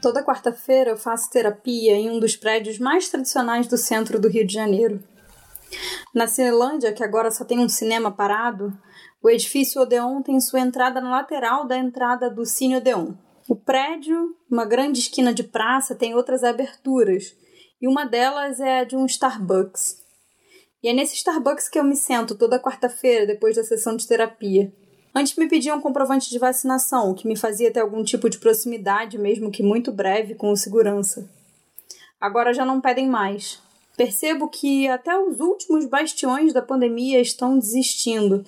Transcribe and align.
Toda 0.00 0.24
quarta-feira 0.24 0.90
eu 0.90 0.96
faço 0.96 1.30
terapia 1.30 1.96
em 1.96 2.08
um 2.08 2.20
dos 2.20 2.36
prédios 2.36 2.78
mais 2.78 3.08
tradicionais 3.08 3.66
do 3.66 3.76
centro 3.76 4.20
do 4.20 4.28
Rio 4.28 4.46
de 4.46 4.54
Janeiro. 4.54 5.02
Na 6.14 6.26
Cinelândia, 6.26 6.92
que 6.92 7.02
agora 7.02 7.30
só 7.30 7.44
tem 7.44 7.58
um 7.58 7.68
cinema 7.68 8.10
parado, 8.10 8.72
o 9.20 9.28
edifício 9.28 9.82
Odeon 9.82 10.22
tem 10.22 10.40
sua 10.40 10.60
entrada 10.60 11.00
na 11.00 11.10
lateral 11.10 11.66
da 11.66 11.76
entrada 11.76 12.30
do 12.30 12.46
Cine 12.46 12.76
Odeon. 12.76 13.14
O 13.48 13.56
prédio, 13.56 14.36
uma 14.48 14.64
grande 14.64 15.00
esquina 15.00 15.34
de 15.34 15.42
praça, 15.42 15.94
tem 15.94 16.14
outras 16.14 16.44
aberturas, 16.44 17.36
e 17.80 17.88
uma 17.88 18.04
delas 18.04 18.60
é 18.60 18.80
a 18.80 18.84
de 18.84 18.96
um 18.96 19.04
Starbucks. 19.04 19.96
E 20.82 20.88
é 20.88 20.92
nesse 20.92 21.16
Starbucks 21.16 21.68
que 21.68 21.78
eu 21.78 21.84
me 21.84 21.96
sento 21.96 22.36
toda 22.36 22.62
quarta-feira 22.62 23.26
depois 23.26 23.56
da 23.56 23.64
sessão 23.64 23.96
de 23.96 24.06
terapia. 24.06 24.72
Antes 25.14 25.36
me 25.36 25.48
pediam 25.48 25.78
um 25.78 25.80
comprovante 25.80 26.30
de 26.30 26.38
vacinação, 26.38 27.10
o 27.10 27.14
que 27.14 27.26
me 27.26 27.36
fazia 27.36 27.72
ter 27.72 27.80
algum 27.80 28.04
tipo 28.04 28.28
de 28.28 28.38
proximidade, 28.38 29.18
mesmo 29.18 29.50
que 29.50 29.62
muito 29.62 29.90
breve, 29.90 30.34
com 30.34 30.50
o 30.50 30.56
segurança. 30.56 31.28
Agora 32.20 32.52
já 32.52 32.64
não 32.64 32.80
pedem 32.80 33.08
mais. 33.08 33.60
Percebo 33.96 34.48
que 34.48 34.86
até 34.86 35.18
os 35.18 35.40
últimos 35.40 35.84
bastiões 35.86 36.52
da 36.52 36.62
pandemia 36.62 37.20
estão 37.20 37.58
desistindo. 37.58 38.44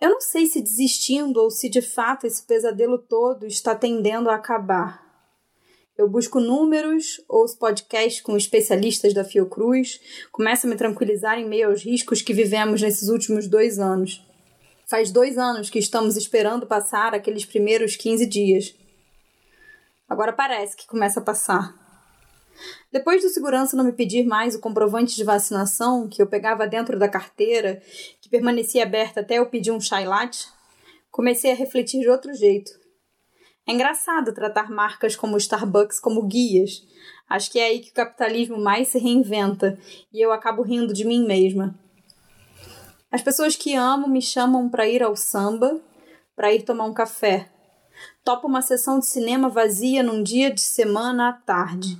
Eu 0.00 0.10
não 0.10 0.20
sei 0.20 0.46
se 0.46 0.60
desistindo 0.60 1.38
ou 1.40 1.50
se 1.50 1.68
de 1.68 1.82
fato 1.82 2.26
esse 2.26 2.42
pesadelo 2.42 2.98
todo 2.98 3.46
está 3.46 3.74
tendendo 3.74 4.30
a 4.30 4.34
acabar. 4.34 5.04
Eu 5.96 6.08
busco 6.08 6.40
números, 6.40 7.22
ouço 7.26 7.58
podcasts 7.58 8.20
com 8.20 8.36
especialistas 8.36 9.14
da 9.14 9.24
Fiocruz, 9.24 9.98
começo 10.30 10.66
a 10.66 10.70
me 10.70 10.76
tranquilizar 10.76 11.38
em 11.38 11.48
meio 11.48 11.68
aos 11.68 11.82
riscos 11.82 12.20
que 12.20 12.34
vivemos 12.34 12.82
nesses 12.82 13.08
últimos 13.08 13.48
dois 13.48 13.78
anos. 13.78 14.25
Faz 14.88 15.10
dois 15.10 15.36
anos 15.36 15.68
que 15.68 15.80
estamos 15.80 16.16
esperando 16.16 16.64
passar 16.64 17.12
aqueles 17.12 17.44
primeiros 17.44 17.96
15 17.96 18.24
dias. 18.24 18.72
Agora 20.08 20.32
parece 20.32 20.76
que 20.76 20.86
começa 20.86 21.18
a 21.18 21.22
passar. 21.24 21.74
Depois 22.92 23.20
do 23.20 23.28
segurança 23.28 23.76
não 23.76 23.84
me 23.84 23.92
pedir 23.92 24.24
mais 24.24 24.54
o 24.54 24.60
comprovante 24.60 25.16
de 25.16 25.24
vacinação 25.24 26.08
que 26.08 26.22
eu 26.22 26.26
pegava 26.28 26.68
dentro 26.68 26.96
da 27.00 27.08
carteira, 27.08 27.82
que 28.22 28.28
permanecia 28.28 28.84
aberta 28.84 29.22
até 29.22 29.40
eu 29.40 29.46
pedir 29.50 29.72
um 29.72 29.80
chai 29.80 30.06
latte, 30.06 30.46
comecei 31.10 31.50
a 31.50 31.56
refletir 31.56 32.00
de 32.00 32.08
outro 32.08 32.32
jeito. 32.32 32.70
É 33.68 33.72
engraçado 33.72 34.32
tratar 34.32 34.70
marcas 34.70 35.16
como 35.16 35.36
Starbucks 35.36 35.98
como 35.98 36.28
guias. 36.28 36.86
Acho 37.28 37.50
que 37.50 37.58
é 37.58 37.64
aí 37.64 37.80
que 37.80 37.90
o 37.90 37.94
capitalismo 37.94 38.56
mais 38.56 38.86
se 38.86 39.00
reinventa 39.00 39.76
e 40.12 40.24
eu 40.24 40.30
acabo 40.30 40.62
rindo 40.62 40.94
de 40.94 41.04
mim 41.04 41.26
mesma. 41.26 41.76
As 43.10 43.22
pessoas 43.22 43.54
que 43.54 43.74
amo 43.74 44.08
me 44.08 44.20
chamam 44.20 44.68
para 44.68 44.88
ir 44.88 45.02
ao 45.02 45.14
samba, 45.14 45.80
para 46.34 46.52
ir 46.52 46.62
tomar 46.62 46.84
um 46.84 46.94
café. 46.94 47.48
Topo 48.24 48.48
uma 48.48 48.60
sessão 48.60 48.98
de 48.98 49.06
cinema 49.06 49.48
vazia 49.48 50.02
num 50.02 50.22
dia 50.22 50.52
de 50.52 50.60
semana 50.60 51.28
à 51.28 51.32
tarde. 51.32 51.96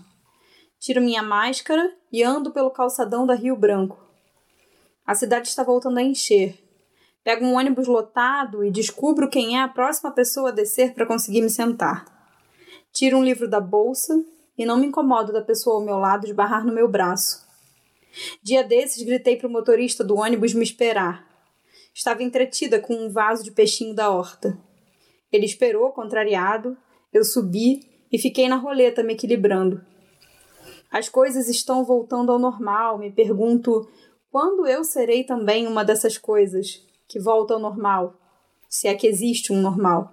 Tiro 0.80 1.00
minha 1.00 1.22
máscara 1.22 1.94
e 2.12 2.22
ando 2.22 2.50
pelo 2.50 2.70
calçadão 2.70 3.24
da 3.24 3.34
Rio 3.34 3.56
Branco. 3.56 4.04
A 5.06 5.14
cidade 5.14 5.48
está 5.48 5.62
voltando 5.62 5.98
a 5.98 6.02
encher. 6.02 6.58
Pego 7.22 7.44
um 7.44 7.56
ônibus 7.56 7.86
lotado 7.86 8.64
e 8.64 8.70
descubro 8.70 9.30
quem 9.30 9.56
é 9.56 9.62
a 9.62 9.68
próxima 9.68 10.10
pessoa 10.10 10.48
a 10.48 10.52
descer 10.52 10.92
para 10.92 11.06
conseguir 11.06 11.41
me 11.41 11.50
sentar. 11.50 12.04
Tiro 12.92 13.16
um 13.16 13.24
livro 13.24 13.48
da 13.48 13.60
bolsa 13.60 14.12
e 14.58 14.66
não 14.66 14.76
me 14.76 14.86
incomodo 14.86 15.32
da 15.32 15.42
pessoa 15.42 15.76
ao 15.76 15.84
meu 15.84 15.98
lado 15.98 16.26
esbarrar 16.26 16.64
no 16.64 16.72
meu 16.72 16.88
braço. 16.88 17.45
Dia 18.42 18.62
desses, 18.62 19.03
gritei 19.03 19.36
para 19.36 19.48
o 19.48 19.50
motorista 19.50 20.03
do 20.03 20.17
ônibus 20.17 20.55
me 20.55 20.62
esperar. 20.62 21.27
Estava 21.95 22.22
entretida 22.22 22.81
com 22.81 22.95
um 22.95 23.11
vaso 23.11 23.42
de 23.42 23.50
peixinho 23.50 23.95
da 23.95 24.11
horta. 24.11 24.59
Ele 25.33 25.47
esperou, 25.47 25.91
contrariado, 25.93 26.76
eu 27.12 27.25
subi 27.25 27.81
e 28.12 28.19
fiquei 28.19 28.49
na 28.49 28.56
roleta 28.56 29.03
me 29.03 29.15
equilibrando. 29.15 29.84
As 30.91 31.09
coisas 31.09 31.49
estão 31.49 31.84
voltando 31.84 32.31
ao 32.31 32.38
normal, 32.38 32.99
me 32.99 33.10
pergunto 33.10 33.88
quando 34.31 34.66
eu 34.66 34.84
serei 34.84 35.25
também 35.25 35.66
uma 35.66 35.84
dessas 35.84 36.19
coisas 36.19 36.84
que 37.09 37.19
volta 37.19 37.55
ao 37.55 37.60
normal, 37.60 38.15
se 38.69 38.87
é 38.88 38.94
que 38.94 39.06
existe 39.06 39.53
um 39.53 39.60
normal. 39.60 40.12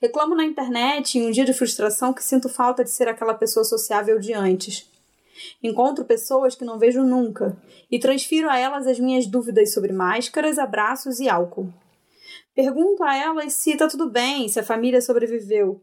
Reclamo 0.00 0.34
na 0.34 0.44
internet 0.44 1.18
em 1.18 1.26
um 1.26 1.30
dia 1.30 1.44
de 1.44 1.54
frustração 1.54 2.12
que 2.12 2.22
sinto 2.22 2.48
falta 2.48 2.82
de 2.82 2.90
ser 2.90 3.08
aquela 3.08 3.34
pessoa 3.34 3.64
sociável 3.64 4.18
de 4.18 4.32
antes. 4.34 4.91
Encontro 5.62 6.04
pessoas 6.04 6.54
que 6.54 6.64
não 6.64 6.78
vejo 6.78 7.02
nunca 7.02 7.56
e 7.90 7.98
transfiro 7.98 8.48
a 8.48 8.58
elas 8.58 8.86
as 8.86 8.98
minhas 8.98 9.26
dúvidas 9.26 9.72
sobre 9.72 9.92
máscaras, 9.92 10.58
abraços 10.58 11.20
e 11.20 11.28
álcool. 11.28 11.72
Pergunto 12.54 13.02
a 13.02 13.16
elas 13.16 13.54
se 13.54 13.70
está 13.70 13.88
tudo 13.88 14.10
bem, 14.10 14.48
se 14.48 14.60
a 14.60 14.64
família 14.64 15.00
sobreviveu. 15.00 15.80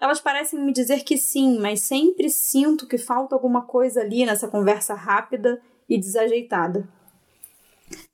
Elas 0.00 0.20
parecem 0.20 0.60
me 0.60 0.72
dizer 0.72 1.02
que 1.02 1.16
sim, 1.16 1.58
mas 1.58 1.80
sempre 1.80 2.30
sinto 2.30 2.86
que 2.86 2.96
falta 2.96 3.34
alguma 3.34 3.62
coisa 3.62 4.00
ali 4.00 4.24
nessa 4.24 4.48
conversa 4.48 4.94
rápida 4.94 5.60
e 5.88 5.98
desajeitada. 5.98 6.88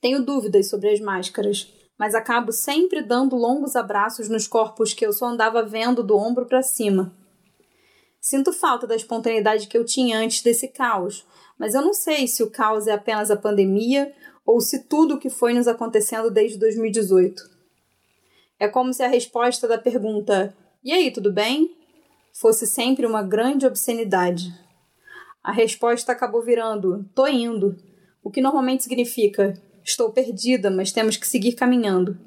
Tenho 0.01 0.25
dúvidas 0.25 0.71
sobre 0.71 0.91
as 0.91 1.01
máscaras, 1.01 1.73
mas 1.99 2.15
acabo 2.15 2.53
sempre 2.53 3.03
dando 3.03 3.37
longos 3.37 3.77
abraços 3.77 4.29
nos 4.29 4.47
corpos 4.47 4.95
que 4.95 5.05
eu 5.05 5.12
só 5.12 5.27
andava 5.27 5.62
vendo 5.62 6.03
do 6.03 6.17
ombro 6.17 6.47
para 6.47 6.62
cima 6.62 7.15
Sinto 8.25 8.55
falta 8.55 8.87
da 8.87 8.97
espontaneidade 8.97 9.69
que 9.69 9.77
eu 9.77 9.85
tinha 9.85 10.19
antes 10.19 10.41
desse 10.41 10.69
caos, 10.69 11.27
mas 11.59 11.75
eu 11.75 11.83
não 11.83 11.93
sei 11.93 12.27
se 12.27 12.43
o 12.43 12.51
caos 12.51 12.87
é 12.87 12.93
apenas 12.93 13.31
a 13.31 13.37
pandemia 13.37 14.15
ou 14.47 14.62
se 14.62 14.85
tudo 14.85 15.17
o 15.17 15.19
que 15.19 15.29
foi 15.29 15.53
nos 15.53 15.69
acontecendo 15.69 16.31
desde 16.31 16.57
2018. 16.57 17.43
É 18.59 18.67
como 18.67 18.95
se 18.95 19.03
a 19.03 19.09
resposta 19.09 19.69
da 19.69 19.77
pergunta 19.77 20.57
E 20.83 20.91
aí, 20.91 21.11
tudo 21.11 21.31
bem? 21.31 21.77
fosse 22.33 22.67
sempre 22.67 23.05
uma 23.05 23.23
grande 23.23 23.67
obscenidade. 23.67 24.55
A 25.43 25.53
resposta 25.53 26.11
acabou 26.11 26.43
virando 26.43 27.05
Tô 27.15 27.27
indo, 27.27 27.77
o 28.23 28.31
que 28.31 28.41
normalmente 28.41 28.85
significa 28.85 29.53
Estou 29.85 30.11
perdida, 30.11 30.71
mas 30.71 30.93
temos 30.93 31.19
que 31.19 31.29
seguir 31.29 31.53
caminhando. 31.53 32.19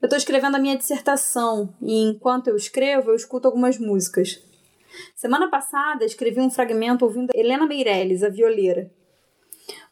Eu 0.00 0.06
estou 0.06 0.16
escrevendo 0.16 0.54
a 0.54 0.58
minha 0.58 0.78
dissertação 0.78 1.74
e 1.82 1.94
enquanto 2.00 2.48
eu 2.48 2.56
escrevo, 2.56 3.10
eu 3.10 3.14
escuto 3.14 3.46
algumas 3.46 3.78
músicas. 3.78 4.42
Semana 5.14 5.50
passada 5.50 6.06
escrevi 6.06 6.40
um 6.40 6.50
fragmento 6.50 7.04
ouvindo 7.04 7.30
Helena 7.34 7.66
Meirelles, 7.66 8.22
a 8.22 8.30
violeira. 8.30 8.90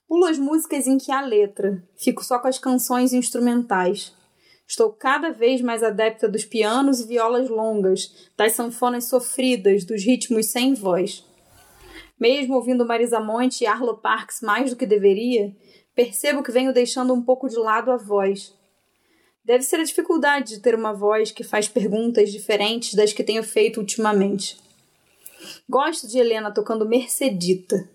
Pulo 0.08 0.24
as 0.24 0.38
músicas 0.38 0.86
em 0.86 0.96
que 0.96 1.12
há 1.12 1.20
letra, 1.20 1.86
fico 1.94 2.24
só 2.24 2.38
com 2.38 2.48
as 2.48 2.58
canções 2.58 3.12
instrumentais. 3.12 4.16
Estou 4.66 4.90
cada 4.94 5.30
vez 5.30 5.60
mais 5.60 5.82
adepta 5.82 6.26
dos 6.26 6.46
pianos 6.46 7.00
e 7.00 7.06
violas 7.06 7.50
longas, 7.50 8.30
das 8.34 8.52
sanfonas 8.52 9.10
sofridas, 9.10 9.84
dos 9.84 10.02
ritmos 10.02 10.46
sem 10.46 10.72
voz. 10.72 11.22
Mesmo 12.18 12.54
ouvindo 12.54 12.86
Marisa 12.86 13.20
Monte 13.20 13.64
e 13.64 13.66
Arlo 13.66 13.98
Parks 13.98 14.40
mais 14.40 14.70
do 14.70 14.76
que 14.76 14.86
deveria, 14.86 15.54
percebo 15.94 16.42
que 16.42 16.50
venho 16.50 16.72
deixando 16.72 17.12
um 17.12 17.22
pouco 17.22 17.46
de 17.46 17.58
lado 17.58 17.90
a 17.90 17.98
voz 17.98 18.56
deve 19.48 19.64
ser 19.64 19.76
a 19.80 19.84
dificuldade 19.84 20.56
de 20.56 20.60
ter 20.60 20.74
uma 20.74 20.92
voz 20.92 21.32
que 21.32 21.42
faz 21.42 21.66
perguntas 21.66 22.30
diferentes 22.30 22.92
das 22.92 23.14
que 23.14 23.24
tenho 23.24 23.42
feito 23.42 23.80
ultimamente. 23.80 24.58
Gosto 25.66 26.06
de 26.06 26.18
Helena 26.18 26.52
tocando 26.52 26.86
Mercedita. 26.86 27.88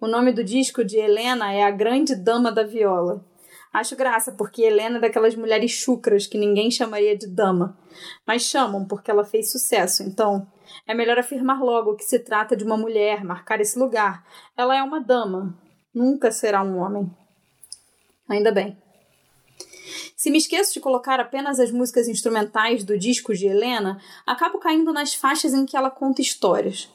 O 0.00 0.08
nome 0.08 0.32
do 0.32 0.42
disco 0.42 0.84
de 0.84 0.96
Helena 0.96 1.52
é 1.52 1.62
A 1.62 1.70
Grande 1.70 2.16
Dama 2.16 2.50
da 2.50 2.64
Viola. 2.64 3.24
Acho 3.72 3.94
graça 3.94 4.32
porque 4.32 4.62
Helena 4.62 4.98
é 4.98 5.02
daquelas 5.02 5.36
mulheres 5.36 5.70
chucras 5.70 6.26
que 6.26 6.36
ninguém 6.36 6.68
chamaria 6.68 7.16
de 7.16 7.28
dama, 7.28 7.78
mas 8.26 8.42
chamam 8.42 8.84
porque 8.86 9.08
ela 9.08 9.24
fez 9.24 9.52
sucesso, 9.52 10.02
então 10.02 10.50
é 10.84 10.94
melhor 10.94 11.16
afirmar 11.16 11.60
logo 11.60 11.94
que 11.94 12.04
se 12.04 12.18
trata 12.18 12.56
de 12.56 12.64
uma 12.64 12.76
mulher, 12.76 13.22
marcar 13.22 13.60
esse 13.60 13.78
lugar. 13.78 14.26
Ela 14.56 14.76
é 14.76 14.82
uma 14.82 14.98
dama, 14.98 15.56
nunca 15.94 16.32
será 16.32 16.60
um 16.60 16.78
homem. 16.78 17.08
Ainda 18.28 18.50
bem. 18.50 18.76
Se 20.16 20.30
me 20.30 20.38
esqueço 20.38 20.74
de 20.74 20.80
colocar 20.80 21.20
apenas 21.20 21.60
as 21.60 21.70
músicas 21.70 22.08
instrumentais 22.08 22.84
do 22.84 22.98
disco 22.98 23.34
de 23.34 23.46
Helena, 23.46 24.00
acabo 24.26 24.58
caindo 24.58 24.92
nas 24.92 25.14
faixas 25.14 25.54
em 25.54 25.66
que 25.66 25.76
ela 25.76 25.90
conta 25.90 26.22
histórias. 26.22 26.88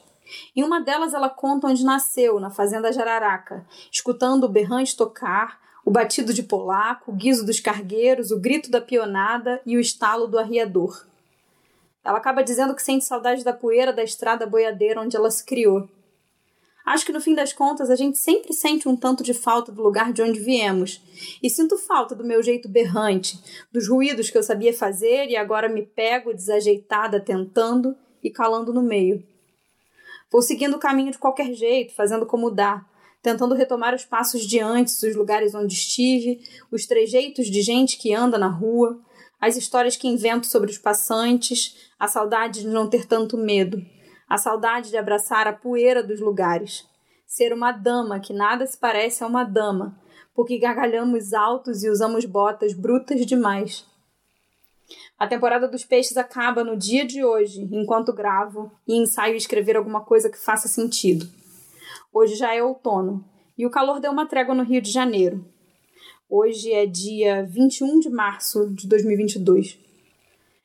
Em 0.56 0.64
uma 0.64 0.80
delas, 0.80 1.14
ela 1.14 1.30
conta 1.30 1.68
onde 1.68 1.84
nasceu, 1.84 2.40
na 2.40 2.50
fazenda 2.50 2.92
Jararaca, 2.92 3.66
escutando 3.92 4.46
o 4.46 4.50
berrante 4.50 4.96
tocar, 4.96 5.60
o 5.84 5.92
batido 5.92 6.34
de 6.34 6.44
polaco, 6.44 7.12
o 7.12 7.16
guiso 7.16 7.46
dos 7.46 7.60
cargueiros, 7.60 8.32
o 8.32 8.40
grito 8.40 8.70
da 8.70 8.80
pionada 8.80 9.62
e 9.66 9.76
o 9.76 9.80
estalo 9.80 10.28
do 10.28 10.38
arriador. 10.38 11.06
Ela 12.04 12.18
acaba 12.18 12.44
dizendo 12.44 12.76
que 12.76 12.82
sente 12.82 13.06
saudade 13.06 13.44
da 13.44 13.54
poeira 13.54 13.92
da 13.92 14.04
estrada 14.04 14.46
boiadeira 14.46 15.02
onde 15.02 15.16
ela 15.16 15.30
se 15.30 15.46
criou 15.46 15.90
Acho 16.86 17.06
que 17.06 17.12
no 17.12 17.22
fim 17.22 17.36
das 17.36 17.54
contas 17.54 17.90
a 17.90 17.96
gente 17.96 18.18
sempre 18.18 18.54
sente 18.54 18.88
um 18.88 18.96
tanto 18.96 19.24
de 19.24 19.34
falta 19.34 19.72
do 19.72 19.82
lugar 19.82 20.12
de 20.12 20.22
onde 20.22 20.40
viemos. 20.40 21.02
E 21.42 21.50
sinto 21.50 21.78
falta 21.78 22.16
do 22.16 22.24
meu 22.24 22.42
jeito 22.42 22.68
berrante, 22.68 23.40
dos 23.72 23.88
ruídos 23.88 24.30
que 24.30 24.38
eu 24.38 24.44
sabia 24.44 24.74
fazer 24.74 25.30
e 25.30 25.36
agora 25.36 25.70
me 25.70 25.84
pego 25.84 26.34
desajeitada 26.34 27.20
tentando 27.20 27.96
e 28.24 28.30
calando 28.30 28.74
no 28.74 28.82
meio. 28.82 29.24
Vou 30.32 30.42
seguindo 30.42 30.76
o 30.76 30.80
caminho 30.80 31.12
de 31.12 31.18
qualquer 31.18 31.54
jeito, 31.54 31.94
fazendo 31.94 32.26
como 32.26 32.50
dá, 32.50 32.86
tentando 33.22 33.54
retomar 33.54 33.94
os 33.94 34.06
passos 34.06 34.42
de 34.42 34.60
antes, 34.60 35.02
os 35.04 35.16
lugares 35.16 35.54
onde 35.54 35.74
estive, 35.74 36.40
os 36.72 36.86
trejeitos 36.86 37.48
de 37.48 37.62
gente 37.62 37.98
que 37.98 38.14
anda 38.14 38.38
na 38.38 38.48
rua, 38.48 39.00
as 39.40 39.58
histórias 39.58 39.96
que 39.96 40.08
invento 40.08 40.48
sobre 40.48 40.72
os 40.72 40.78
passantes, 40.78 41.92
a 42.00 42.08
saudade 42.08 42.62
de 42.62 42.68
não 42.68 42.90
ter 42.90 43.06
tanto 43.06 43.38
medo, 43.38 43.84
a 44.32 44.38
saudade 44.38 44.90
de 44.90 44.96
abraçar 44.96 45.46
a 45.46 45.52
poeira 45.52 46.02
dos 46.02 46.22
lugares, 46.22 46.88
ser 47.28 47.52
uma 47.52 47.74
dama 47.74 48.18
que 48.18 48.32
nada 48.32 48.66
se 48.66 48.78
parece 48.78 49.26
a 49.26 49.28
uma 49.28 49.44
dama, 49.44 50.00
porque 50.34 50.58
gargalhamos 50.58 51.34
altos 51.34 51.84
e 51.84 51.90
usamos 51.90 52.24
botas 52.24 52.72
brutas 52.72 53.26
demais. 53.26 53.86
A 55.20 55.28
temporada 55.28 55.68
dos 55.68 55.84
peixes 55.84 56.16
acaba 56.16 56.64
no 56.64 56.78
dia 56.78 57.06
de 57.06 57.26
hoje, 57.26 57.68
enquanto 57.74 58.14
gravo 58.14 58.72
e 58.88 58.96
ensaio 58.96 59.36
escrever 59.36 59.76
alguma 59.76 60.00
coisa 60.00 60.30
que 60.30 60.40
faça 60.40 60.70
sentido. 60.70 61.28
Hoje 62.14 62.36
já 62.36 62.56
é 62.56 62.64
outono 62.64 63.26
e 63.58 63.66
o 63.66 63.70
calor 63.70 64.00
deu 64.00 64.14
uma 64.14 64.26
trégua 64.26 64.56
no 64.56 64.64
Rio 64.64 64.82
de 64.82 64.92
Janeiro. 64.92 65.44
Hoje 66.30 66.72
é 66.72 66.86
dia 66.86 67.44
21 67.44 68.00
de 68.00 68.10
março 68.10 68.74
de 68.74 68.88
2022. 68.88 69.91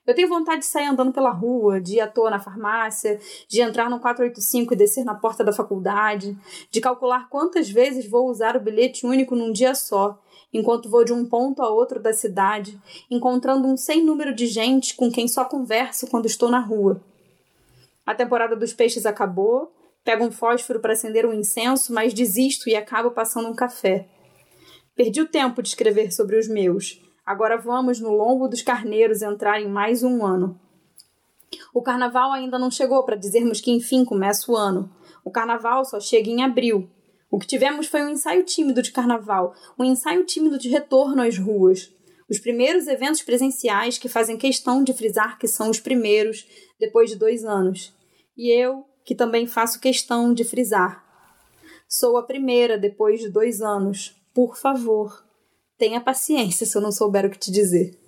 Eu 0.06 0.14
tenho 0.14 0.28
vontade 0.28 0.60
de 0.60 0.66
sair 0.66 0.86
andando 0.86 1.12
pela 1.12 1.30
rua, 1.30 1.80
de 1.80 1.96
ir 1.96 2.00
à 2.00 2.06
toa 2.06 2.30
na 2.30 2.38
farmácia, 2.38 3.18
de 3.48 3.60
entrar 3.60 3.90
no 3.90 3.98
485 3.98 4.72
e 4.72 4.76
descer 4.76 5.04
na 5.04 5.14
porta 5.14 5.42
da 5.42 5.52
faculdade, 5.52 6.38
de 6.70 6.80
calcular 6.80 7.28
quantas 7.28 7.68
vezes 7.68 8.08
vou 8.08 8.30
usar 8.30 8.56
o 8.56 8.60
bilhete 8.60 9.04
único 9.04 9.34
num 9.34 9.52
dia 9.52 9.74
só, 9.74 10.16
enquanto 10.52 10.88
vou 10.88 11.04
de 11.04 11.12
um 11.12 11.26
ponto 11.26 11.60
a 11.60 11.68
outro 11.68 12.00
da 12.00 12.12
cidade, 12.12 12.80
encontrando 13.10 13.66
um 13.66 13.76
sem 13.76 14.04
número 14.04 14.32
de 14.32 14.46
gente 14.46 14.94
com 14.94 15.10
quem 15.10 15.26
só 15.26 15.44
converso 15.44 16.06
quando 16.06 16.26
estou 16.26 16.48
na 16.48 16.60
rua. 16.60 17.02
A 18.04 18.14
temporada 18.14 18.54
dos 18.54 18.72
peixes 18.72 19.04
acabou, 19.04 19.72
pego 20.04 20.24
um 20.24 20.30
fósforo 20.30 20.78
para 20.78 20.92
acender 20.92 21.26
um 21.26 21.34
incenso, 21.34 21.92
mas 21.92 22.14
desisto 22.14 22.70
e 22.70 22.76
acabo 22.76 23.10
passando 23.10 23.48
um 23.48 23.54
café. 23.54 24.06
Perdi 24.94 25.20
o 25.20 25.28
tempo 25.28 25.60
de 25.60 25.68
escrever 25.68 26.12
sobre 26.12 26.38
os 26.38 26.46
meus. 26.46 27.05
Agora 27.26 27.58
vamos 27.58 27.98
no 27.98 28.12
lombo 28.12 28.46
dos 28.46 28.62
carneiros 28.62 29.20
entrar 29.20 29.60
em 29.60 29.68
mais 29.68 30.04
um 30.04 30.24
ano. 30.24 30.60
O 31.74 31.82
carnaval 31.82 32.32
ainda 32.32 32.56
não 32.56 32.70
chegou 32.70 33.04
para 33.04 33.16
dizermos 33.16 33.60
que 33.60 33.72
enfim 33.72 34.04
começa 34.04 34.50
o 34.50 34.56
ano. 34.56 34.94
O 35.24 35.30
carnaval 35.32 35.84
só 35.84 35.98
chega 35.98 36.30
em 36.30 36.44
abril. 36.44 36.88
O 37.28 37.40
que 37.40 37.46
tivemos 37.46 37.88
foi 37.88 38.02
um 38.02 38.10
ensaio 38.10 38.44
tímido 38.44 38.80
de 38.80 38.92
carnaval, 38.92 39.52
um 39.76 39.82
ensaio 39.82 40.24
tímido 40.24 40.56
de 40.56 40.68
retorno 40.68 41.20
às 41.20 41.36
ruas. 41.36 41.92
Os 42.30 42.38
primeiros 42.38 42.86
eventos 42.86 43.22
presenciais 43.22 43.98
que 43.98 44.08
fazem 44.08 44.38
questão 44.38 44.84
de 44.84 44.92
frisar 44.92 45.36
que 45.36 45.48
são 45.48 45.68
os 45.68 45.80
primeiros 45.80 46.46
depois 46.78 47.10
de 47.10 47.16
dois 47.16 47.44
anos. 47.44 47.92
E 48.36 48.52
eu, 48.52 48.84
que 49.04 49.16
também 49.16 49.48
faço 49.48 49.80
questão 49.80 50.32
de 50.32 50.44
frisar. 50.44 51.04
Sou 51.88 52.16
a 52.16 52.22
primeira 52.22 52.78
depois 52.78 53.18
de 53.18 53.28
dois 53.28 53.60
anos, 53.60 54.14
por 54.32 54.56
favor, 54.56 55.25
tenha 55.78 56.00
paciência 56.00 56.66
se 56.66 56.76
eu 56.76 56.82
não 56.82 56.92
souber 56.92 57.26
o 57.26 57.30
que 57.30 57.38
te 57.38 57.50
dizer. 57.50 57.98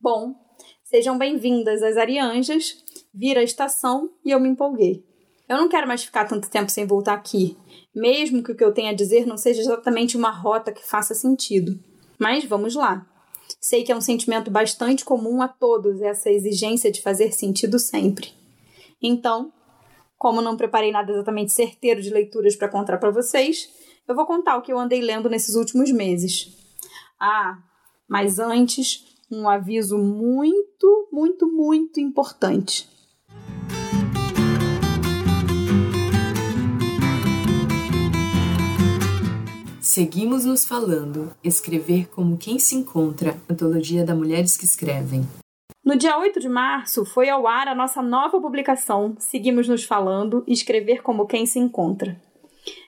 Bom, 0.00 0.34
sejam 0.82 1.16
bem-vindas 1.16 1.82
às 1.82 1.96
Arianjas. 1.96 2.82
Vira 3.12 3.40
a 3.40 3.44
estação 3.44 4.10
e 4.24 4.30
eu 4.30 4.40
me 4.40 4.48
empolguei. 4.48 5.04
Eu 5.48 5.56
não 5.56 5.68
quero 5.68 5.86
mais 5.86 6.02
ficar 6.02 6.24
tanto 6.24 6.50
tempo 6.50 6.70
sem 6.70 6.86
voltar 6.86 7.14
aqui, 7.14 7.56
mesmo 7.94 8.42
que 8.42 8.52
o 8.52 8.56
que 8.56 8.64
eu 8.64 8.72
tenha 8.72 8.90
a 8.90 8.94
dizer 8.94 9.26
não 9.26 9.36
seja 9.36 9.60
exatamente 9.60 10.16
uma 10.16 10.30
rota 10.30 10.72
que 10.72 10.86
faça 10.86 11.14
sentido. 11.14 11.78
Mas 12.18 12.44
vamos 12.44 12.74
lá. 12.74 13.06
Sei 13.60 13.84
que 13.84 13.92
é 13.92 13.96
um 13.96 14.00
sentimento 14.00 14.50
bastante 14.50 15.04
comum 15.04 15.42
a 15.42 15.48
todos 15.48 16.00
essa 16.00 16.30
exigência 16.30 16.90
de 16.90 17.02
fazer 17.02 17.32
sentido 17.32 17.78
sempre. 17.78 18.32
Então, 19.00 19.52
como 20.16 20.40
não 20.40 20.56
preparei 20.56 20.90
nada 20.90 21.12
exatamente 21.12 21.52
certeiro 21.52 22.00
de 22.00 22.10
leituras 22.10 22.56
para 22.56 22.68
contar 22.68 22.98
para 22.98 23.10
vocês, 23.10 23.68
eu 24.06 24.14
vou 24.14 24.26
contar 24.26 24.56
o 24.56 24.62
que 24.62 24.72
eu 24.72 24.78
andei 24.78 25.00
lendo 25.00 25.30
nesses 25.30 25.54
últimos 25.54 25.90
meses. 25.90 26.54
Ah, 27.18 27.58
mas 28.08 28.38
antes, 28.38 29.04
um 29.30 29.48
aviso 29.48 29.96
muito, 29.96 31.08
muito, 31.10 31.46
muito 31.50 32.00
importante. 32.00 32.88
Seguimos 39.80 40.44
nos 40.44 40.66
falando. 40.66 41.30
Escrever 41.42 42.08
como 42.08 42.36
quem 42.36 42.58
se 42.58 42.74
encontra. 42.74 43.36
Antologia 43.48 44.04
da 44.04 44.14
Mulheres 44.14 44.56
que 44.56 44.64
Escrevem. 44.64 45.26
No 45.84 45.96
dia 45.96 46.18
8 46.18 46.40
de 46.40 46.48
março 46.48 47.04
foi 47.04 47.28
ao 47.28 47.46
ar 47.46 47.68
a 47.68 47.74
nossa 47.74 48.02
nova 48.02 48.40
publicação 48.40 49.14
Seguimos 49.18 49.68
nos 49.68 49.84
falando. 49.84 50.42
Escrever 50.48 51.02
como 51.02 51.26
quem 51.26 51.46
se 51.46 51.58
encontra. 51.58 52.20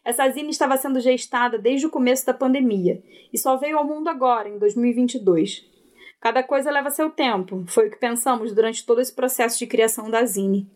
Essa 0.04 0.28
zine 0.30 0.50
estava 0.50 0.76
sendo 0.76 1.00
gestada 1.00 1.58
desde 1.58 1.86
o 1.86 1.90
começo 1.90 2.24
da 2.24 2.34
pandemia 2.34 3.02
e 3.32 3.38
só 3.38 3.56
veio 3.56 3.78
ao 3.78 3.86
mundo 3.86 4.08
agora, 4.08 4.48
em 4.48 4.58
2022. 4.58 5.64
Cada 6.20 6.42
coisa 6.42 6.70
leva 6.70 6.90
seu 6.90 7.10
tempo, 7.10 7.64
foi 7.66 7.88
o 7.88 7.90
que 7.90 7.98
pensamos 7.98 8.54
durante 8.54 8.84
todo 8.84 9.00
esse 9.00 9.14
processo 9.14 9.58
de 9.58 9.66
criação 9.66 10.10
da 10.10 10.24
zine. 10.24 10.68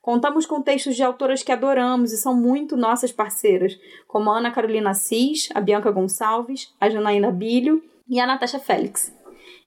Contamos 0.00 0.46
com 0.46 0.62
textos 0.62 0.96
de 0.96 1.02
autoras 1.02 1.42
que 1.42 1.52
adoramos 1.52 2.12
e 2.12 2.16
são 2.16 2.34
muito 2.34 2.76
nossas 2.76 3.12
parceiras, 3.12 3.78
como 4.06 4.30
a 4.30 4.38
Ana 4.38 4.50
Carolina 4.50 4.90
Assis, 4.90 5.48
a 5.54 5.60
Bianca 5.60 5.90
Gonçalves, 5.90 6.74
a 6.80 6.88
Janaína 6.88 7.30
Bilho 7.30 7.82
e 8.08 8.18
a 8.18 8.26
Natasha 8.26 8.58
Félix. 8.58 9.14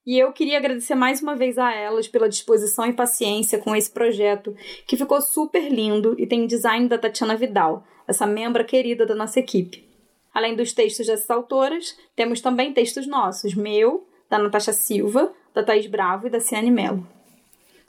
E 0.06 0.17
eu 0.17 0.33
queria 0.33 0.57
agradecer 0.57 0.95
mais 0.95 1.21
uma 1.21 1.35
vez 1.35 1.59
a 1.59 1.71
elas 1.71 2.07
pela 2.07 2.27
disposição 2.27 2.88
e 2.88 2.94
paciência 2.94 3.59
com 3.59 3.75
esse 3.75 3.91
projeto, 3.91 4.56
que 4.88 4.97
ficou 4.97 5.21
super 5.21 5.71
lindo 5.71 6.15
e 6.17 6.25
tem 6.25 6.47
design 6.47 6.88
da 6.88 6.97
Tatiana 6.97 7.35
Vidal, 7.35 7.85
essa 8.12 8.28
membra 8.28 8.63
querida 8.63 9.06
da 9.06 9.16
nossa 9.16 9.40
equipe. 9.40 9.90
Além 10.34 10.56
dos 10.56 10.72
textos 10.72 11.08
dessas 11.08 11.30
autoras, 11.30 11.98
temos 12.16 12.40
também 12.40 12.74
textos 12.74 13.08
nossos, 13.08 13.54
meu, 13.54 14.08
da 14.30 14.38
Natasha 14.38 14.72
Silva, 14.72 15.34
da 15.54 15.63
Thaís 15.63 15.88
Bravo 15.88 16.28
e 16.28 16.30
da 16.30 16.40
Ciane 16.40 16.72
Mello. 16.72 17.06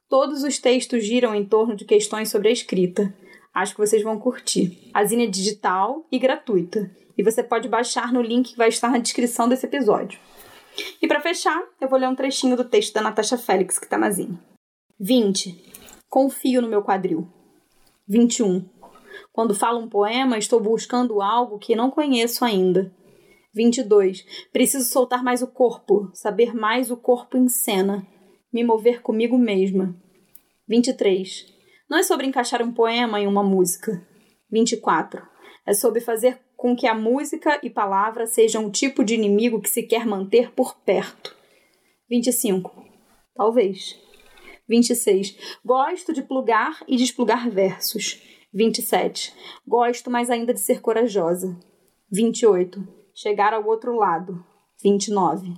Todos 0.08 0.42
os 0.42 0.58
textos 0.58 1.04
giram 1.04 1.34
em 1.34 1.44
torno 1.44 1.76
de 1.76 1.84
questões 1.84 2.30
sobre 2.30 2.48
a 2.48 2.52
escrita. 2.52 3.14
Acho 3.54 3.74
que 3.74 3.80
vocês 3.80 4.02
vão 4.02 4.18
curtir. 4.18 4.90
A 4.92 5.04
zine 5.04 5.24
é 5.24 5.30
digital 5.30 6.06
e 6.10 6.18
gratuita, 6.18 6.90
e 7.16 7.22
você 7.22 7.42
pode 7.42 7.68
baixar 7.68 8.12
no 8.12 8.20
link 8.20 8.52
que 8.52 8.58
vai 8.58 8.68
estar 8.68 8.90
na 8.90 8.98
descrição 8.98 9.48
desse 9.48 9.66
episódio. 9.66 10.18
E 11.00 11.06
para 11.06 11.20
fechar, 11.20 11.62
eu 11.80 11.88
vou 11.88 11.98
ler 11.98 12.08
um 12.08 12.14
trechinho 12.14 12.56
do 12.56 12.64
texto 12.64 12.94
da 12.94 13.02
Natasha 13.02 13.38
Félix 13.38 13.78
que 13.78 13.84
está 13.84 13.98
na 13.98 14.10
zine. 14.10 14.38
20. 14.98 15.72
Confio 16.08 16.62
no 16.62 16.68
meu 16.68 16.82
quadril. 16.82 17.28
21. 18.08 18.68
Quando 19.32 19.54
falo 19.54 19.80
um 19.80 19.88
poema, 19.88 20.36
estou 20.36 20.60
buscando 20.60 21.22
algo 21.22 21.58
que 21.58 21.74
não 21.74 21.90
conheço 21.90 22.44
ainda. 22.44 22.92
22. 23.54 24.24
Preciso 24.52 24.90
soltar 24.90 25.22
mais 25.22 25.42
o 25.42 25.46
corpo, 25.46 26.10
saber 26.14 26.54
mais 26.54 26.90
o 26.90 26.96
corpo 26.96 27.36
em 27.36 27.48
cena, 27.48 28.06
me 28.52 28.62
mover 28.62 29.02
comigo 29.02 29.38
mesma. 29.38 29.94
23. 30.68 31.46
Não 31.88 31.98
é 31.98 32.02
sobre 32.02 32.26
encaixar 32.26 32.62
um 32.62 32.72
poema 32.72 33.20
em 33.20 33.26
uma 33.26 33.42
música. 33.42 34.06
24. 34.50 35.22
É 35.66 35.74
sobre 35.74 36.00
fazer 36.00 36.40
com 36.56 36.76
que 36.76 36.86
a 36.86 36.94
música 36.94 37.58
e 37.62 37.68
palavra 37.68 38.26
sejam 38.26 38.66
o 38.66 38.70
tipo 38.70 39.04
de 39.04 39.14
inimigo 39.14 39.60
que 39.60 39.68
se 39.68 39.82
quer 39.82 40.06
manter 40.06 40.52
por 40.52 40.76
perto. 40.76 41.34
25. 42.08 42.70
Talvez. 43.34 43.98
26. 44.68 45.58
Gosto 45.64 46.12
de 46.12 46.22
plugar 46.22 46.82
e 46.86 46.96
desplugar 46.96 47.50
versos. 47.50 48.22
27. 48.52 49.34
Gosto 49.66 50.10
mais 50.10 50.28
ainda 50.28 50.52
de 50.52 50.60
ser 50.60 50.80
corajosa. 50.80 51.58
28. 52.10 52.86
Chegar 53.14 53.54
ao 53.54 53.66
outro 53.66 53.96
lado. 53.96 54.44
29. 54.82 55.54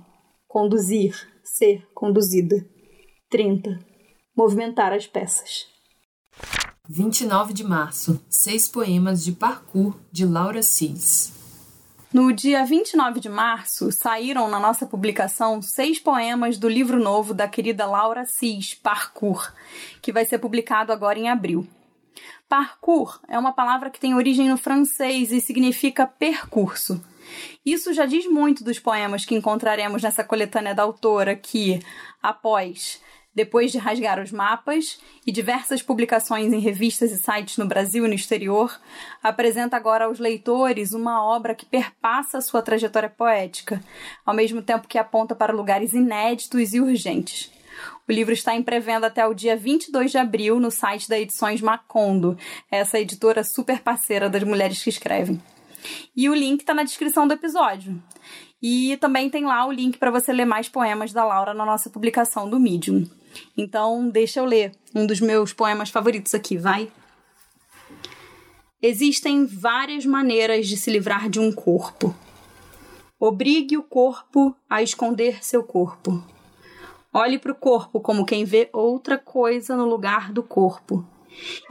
Conduzir, 0.47 1.15
ser 1.43 1.85
conduzida. 1.93 2.65
30. 3.29 3.79
Movimentar 4.35 4.93
as 4.93 5.05
peças. 5.05 5.67
29 6.87 7.53
de 7.53 7.63
março. 7.63 8.23
Seis 8.29 8.67
poemas 8.67 9.23
de 9.23 9.31
parkour 9.31 9.97
de 10.11 10.25
Laura 10.25 10.61
Cis. 10.61 11.33
No 12.13 12.31
dia 12.31 12.63
29 12.63 13.19
de 13.19 13.27
março, 13.27 13.91
saíram 13.91 14.47
na 14.47 14.57
nossa 14.57 14.85
publicação 14.85 15.61
seis 15.61 15.99
poemas 15.99 16.57
do 16.57 16.69
livro 16.69 16.97
novo 16.97 17.33
da 17.33 17.45
querida 17.45 17.85
Laura 17.85 18.25
Cis, 18.25 18.73
Parkour, 18.73 19.51
que 20.01 20.13
vai 20.13 20.23
ser 20.23 20.39
publicado 20.39 20.93
agora 20.93 21.19
em 21.19 21.27
abril. 21.27 21.67
Parcours 22.47 23.19
é 23.27 23.37
uma 23.37 23.53
palavra 23.53 23.89
que 23.89 23.99
tem 23.99 24.15
origem 24.15 24.49
no 24.49 24.57
francês 24.57 25.31
e 25.31 25.41
significa 25.41 26.05
percurso. 26.05 27.03
Isso 27.65 27.93
já 27.93 28.05
diz 28.05 28.25
muito 28.27 28.63
dos 28.63 28.79
poemas 28.79 29.25
que 29.25 29.35
encontraremos 29.35 30.03
nessa 30.03 30.23
coletânea 30.23 30.75
da 30.75 30.83
autora 30.83 31.35
que, 31.35 31.79
após 32.21 33.01
depois 33.35 33.69
de 33.69 33.77
rasgar 33.77 34.17
os 34.21 34.31
mapas 34.31 34.97
e 35.27 35.31
diversas 35.31 35.81
publicações 35.81 36.53
em 36.53 36.59
revistas 36.59 37.11
e 37.11 37.17
sites 37.17 37.57
no 37.57 37.65
Brasil 37.65 38.05
e 38.05 38.07
no 38.07 38.13
exterior, 38.13 38.79
apresenta 39.21 39.75
agora 39.75 40.05
aos 40.05 40.19
leitores 40.19 40.93
uma 40.93 41.21
obra 41.21 41.53
que 41.53 41.65
perpassa 41.65 42.39
sua 42.39 42.61
trajetória 42.61 43.09
poética, 43.09 43.83
ao 44.25 44.33
mesmo 44.33 44.61
tempo 44.61 44.87
que 44.87 44.97
aponta 44.97 45.35
para 45.35 45.51
lugares 45.51 45.91
inéditos 45.91 46.73
e 46.73 46.79
urgentes. 46.79 47.51
O 48.07 48.11
livro 48.11 48.33
está 48.33 48.55
em 48.55 48.63
pré-venda 48.63 49.07
até 49.07 49.25
o 49.25 49.33
dia 49.33 49.55
22 49.55 50.11
de 50.11 50.17
abril 50.17 50.59
no 50.59 50.69
site 50.69 51.09
da 51.09 51.19
Edições 51.19 51.61
Macondo, 51.61 52.37
essa 52.71 52.99
editora 52.99 53.43
super 53.43 53.81
parceira 53.81 54.29
das 54.29 54.43
mulheres 54.43 54.83
que 54.83 54.89
escrevem. 54.89 55.41
E 56.15 56.29
o 56.29 56.33
link 56.33 56.61
está 56.61 56.73
na 56.73 56.83
descrição 56.83 57.27
do 57.27 57.33
episódio. 57.33 58.01
E 58.61 58.97
também 58.97 59.29
tem 59.29 59.45
lá 59.45 59.65
o 59.65 59.71
link 59.71 59.97
para 59.97 60.11
você 60.11 60.33
ler 60.33 60.45
mais 60.45 60.67
poemas 60.67 61.13
da 61.13 61.25
Laura 61.25 61.53
na 61.53 61.65
nossa 61.65 61.89
publicação 61.89 62.49
do 62.49 62.59
Medium. 62.59 63.05
Então, 63.57 64.09
deixa 64.09 64.39
eu 64.39 64.45
ler 64.45 64.71
um 64.93 65.05
dos 65.05 65.19
meus 65.19 65.53
poemas 65.53 65.89
favoritos 65.89 66.33
aqui, 66.33 66.57
vai? 66.57 66.91
Existem 68.81 69.45
várias 69.45 70.05
maneiras 70.05 70.67
de 70.67 70.77
se 70.77 70.91
livrar 70.91 71.29
de 71.29 71.39
um 71.39 71.51
corpo. 71.51 72.15
Obrigue 73.19 73.77
o 73.77 73.83
corpo 73.83 74.55
a 74.69 74.81
esconder 74.81 75.43
seu 75.43 75.63
corpo. 75.63 76.23
Olhe 77.17 77.39
para 77.39 77.53
o 77.53 77.55
corpo 77.55 78.01
como 78.01 78.25
quem 78.25 78.43
vê 78.43 78.69
outra 78.73 79.17
coisa 79.17 79.73
no 79.73 79.85
lugar 79.85 80.33
do 80.33 80.43
corpo. 80.43 81.07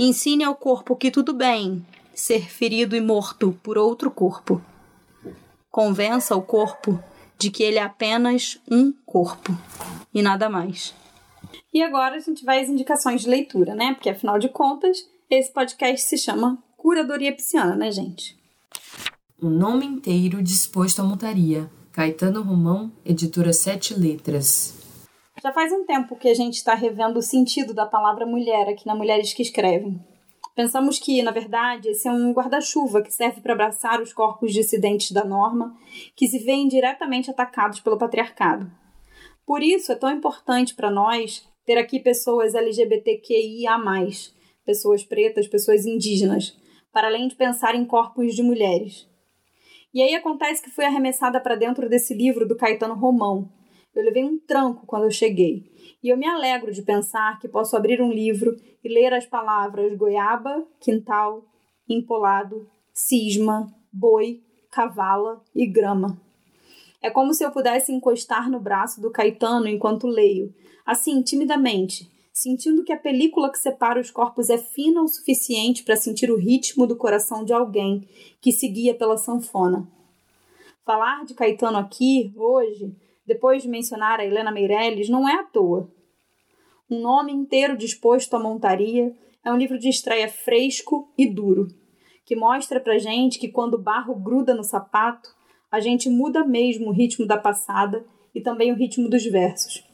Ensine 0.00 0.42
ao 0.42 0.54
corpo 0.54 0.96
que 0.96 1.10
tudo 1.10 1.34
bem 1.34 1.84
ser 2.14 2.48
ferido 2.48 2.96
e 2.96 3.00
morto 3.02 3.52
por 3.62 3.76
outro 3.76 4.10
corpo. 4.10 4.58
Convença 5.70 6.34
o 6.34 6.40
corpo 6.40 6.98
de 7.38 7.50
que 7.50 7.62
ele 7.62 7.76
é 7.76 7.82
apenas 7.82 8.58
um 8.70 8.90
corpo 9.04 9.52
e 10.14 10.22
nada 10.22 10.48
mais. 10.48 10.94
E 11.74 11.82
agora 11.82 12.16
a 12.16 12.20
gente 12.20 12.42
vai 12.42 12.62
às 12.62 12.70
indicações 12.70 13.20
de 13.20 13.28
leitura, 13.28 13.74
né? 13.74 13.92
Porque 13.92 14.08
afinal 14.08 14.38
de 14.38 14.48
contas, 14.48 15.06
esse 15.28 15.52
podcast 15.52 16.08
se 16.08 16.16
chama 16.16 16.56
Curadoria 16.74 17.34
Pisciana, 17.34 17.76
né, 17.76 17.92
gente? 17.92 18.34
O 19.38 19.50
nome 19.50 19.84
inteiro 19.84 20.42
disposto 20.42 21.00
à 21.00 21.04
montaria. 21.04 21.70
Caetano 21.92 22.40
Romão, 22.40 22.90
editora 23.04 23.52
Sete 23.52 23.92
Letras. 23.92 24.83
Já 25.44 25.52
faz 25.52 25.70
um 25.72 25.84
tempo 25.84 26.16
que 26.16 26.26
a 26.26 26.32
gente 26.32 26.54
está 26.54 26.74
revendo 26.74 27.18
o 27.18 27.22
sentido 27.22 27.74
da 27.74 27.84
palavra 27.84 28.24
mulher 28.24 28.66
aqui 28.66 28.86
na 28.86 28.94
Mulheres 28.94 29.34
que 29.34 29.42
Escrevem. 29.42 30.02
Pensamos 30.56 30.98
que, 30.98 31.22
na 31.22 31.32
verdade, 31.32 31.90
esse 31.90 32.08
é 32.08 32.10
um 32.10 32.32
guarda-chuva 32.32 33.02
que 33.02 33.12
serve 33.12 33.42
para 33.42 33.52
abraçar 33.52 34.00
os 34.00 34.10
corpos 34.10 34.54
dissidentes 34.54 35.12
da 35.12 35.22
norma, 35.22 35.76
que 36.16 36.26
se 36.26 36.38
veem 36.38 36.66
diretamente 36.66 37.30
atacados 37.30 37.78
pelo 37.80 37.98
patriarcado. 37.98 38.72
Por 39.44 39.62
isso 39.62 39.92
é 39.92 39.94
tão 39.94 40.10
importante 40.10 40.74
para 40.74 40.90
nós 40.90 41.46
ter 41.66 41.76
aqui 41.76 42.00
pessoas 42.00 42.54
LGBTQIA, 42.54 43.76
pessoas 44.64 45.04
pretas, 45.04 45.46
pessoas 45.46 45.84
indígenas, 45.84 46.56
para 46.90 47.08
além 47.08 47.28
de 47.28 47.34
pensar 47.34 47.74
em 47.74 47.84
corpos 47.84 48.34
de 48.34 48.42
mulheres. 48.42 49.06
E 49.92 50.00
aí 50.00 50.14
acontece 50.14 50.62
que 50.62 50.70
fui 50.70 50.86
arremessada 50.86 51.38
para 51.38 51.54
dentro 51.54 51.86
desse 51.86 52.14
livro 52.14 52.48
do 52.48 52.56
Caetano 52.56 52.94
Romão. 52.94 53.52
Eu 53.94 54.04
levei 54.04 54.24
um 54.24 54.38
tranco 54.38 54.86
quando 54.86 55.04
eu 55.04 55.10
cheguei. 55.10 55.70
E 56.02 56.08
eu 56.08 56.16
me 56.16 56.26
alegro 56.26 56.72
de 56.72 56.82
pensar 56.82 57.38
que 57.38 57.48
posso 57.48 57.76
abrir 57.76 58.02
um 58.02 58.10
livro 58.10 58.56
e 58.82 58.88
ler 58.88 59.14
as 59.14 59.24
palavras 59.24 59.96
goiaba, 59.96 60.66
quintal, 60.80 61.44
empolado, 61.88 62.68
cisma, 62.92 63.72
boi, 63.92 64.42
cavala 64.70 65.42
e 65.54 65.66
grama. 65.66 66.20
É 67.00 67.10
como 67.10 67.32
se 67.34 67.44
eu 67.44 67.50
pudesse 67.50 67.92
encostar 67.92 68.50
no 68.50 68.58
braço 68.58 69.00
do 69.00 69.10
Caetano 69.10 69.68
enquanto 69.68 70.06
leio, 70.06 70.54
assim, 70.84 71.22
timidamente, 71.22 72.10
sentindo 72.32 72.82
que 72.82 72.92
a 72.92 72.98
película 72.98 73.50
que 73.50 73.58
separa 73.58 74.00
os 74.00 74.10
corpos 74.10 74.50
é 74.50 74.58
fina 74.58 75.02
o 75.02 75.08
suficiente 75.08 75.84
para 75.84 75.96
sentir 75.96 76.30
o 76.30 76.36
ritmo 76.36 76.86
do 76.86 76.96
coração 76.96 77.44
de 77.44 77.52
alguém 77.52 78.08
que 78.40 78.50
seguia 78.50 78.94
pela 78.94 79.16
sanfona. 79.16 79.86
Falar 80.84 81.24
de 81.24 81.34
Caetano 81.34 81.78
aqui, 81.78 82.32
hoje, 82.36 82.94
depois 83.26 83.62
de 83.62 83.68
mencionar 83.68 84.20
a 84.20 84.24
Helena 84.24 84.50
Meirelles, 84.50 85.08
não 85.08 85.28
é 85.28 85.34
à 85.34 85.44
toa. 85.44 85.90
Um 86.90 87.00
nome 87.00 87.32
inteiro 87.32 87.76
disposto 87.76 88.34
à 88.34 88.38
montaria 88.38 89.14
é 89.44 89.52
um 89.52 89.56
livro 89.56 89.78
de 89.78 89.88
estreia 89.88 90.28
fresco 90.28 91.12
e 91.16 91.26
duro, 91.26 91.68
que 92.24 92.36
mostra 92.36 92.80
pra 92.80 92.98
gente 92.98 93.38
que 93.38 93.48
quando 93.48 93.74
o 93.74 93.82
barro 93.82 94.14
gruda 94.14 94.54
no 94.54 94.64
sapato, 94.64 95.28
a 95.70 95.80
gente 95.80 96.08
muda 96.08 96.44
mesmo 96.44 96.88
o 96.88 96.92
ritmo 96.92 97.26
da 97.26 97.36
passada 97.36 98.04
e 98.34 98.40
também 98.40 98.72
o 98.72 98.76
ritmo 98.76 99.08
dos 99.08 99.24
versos. 99.24 99.84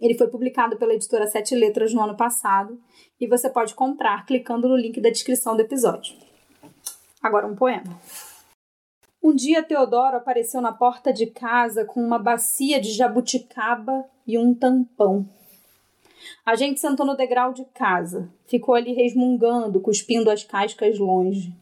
Ele 0.00 0.14
foi 0.14 0.26
publicado 0.28 0.76
pela 0.76 0.94
editora 0.94 1.28
Sete 1.28 1.54
Letras 1.54 1.94
no 1.94 2.02
ano 2.02 2.16
passado 2.16 2.78
e 3.20 3.26
você 3.26 3.48
pode 3.48 3.74
comprar 3.74 4.26
clicando 4.26 4.68
no 4.68 4.76
link 4.76 5.00
da 5.00 5.10
descrição 5.10 5.54
do 5.54 5.62
episódio. 5.62 6.16
Agora 7.22 7.46
um 7.46 7.54
poema. 7.54 8.00
Um 9.22 9.36
dia 9.36 9.62
Teodoro 9.62 10.16
apareceu 10.16 10.60
na 10.60 10.72
porta 10.72 11.12
de 11.12 11.26
casa 11.26 11.84
com 11.84 12.04
uma 12.04 12.18
bacia 12.18 12.80
de 12.80 12.90
jabuticaba 12.90 14.04
e 14.26 14.36
um 14.36 14.52
tampão. 14.52 15.28
A 16.44 16.56
gente 16.56 16.80
sentou 16.80 17.06
no 17.06 17.16
degrau 17.16 17.52
de 17.52 17.64
casa, 17.66 18.28
ficou 18.46 18.74
ali 18.74 18.92
resmungando, 18.92 19.80
cuspindo 19.80 20.28
as 20.28 20.42
cascas 20.42 20.98
longe. 20.98 21.54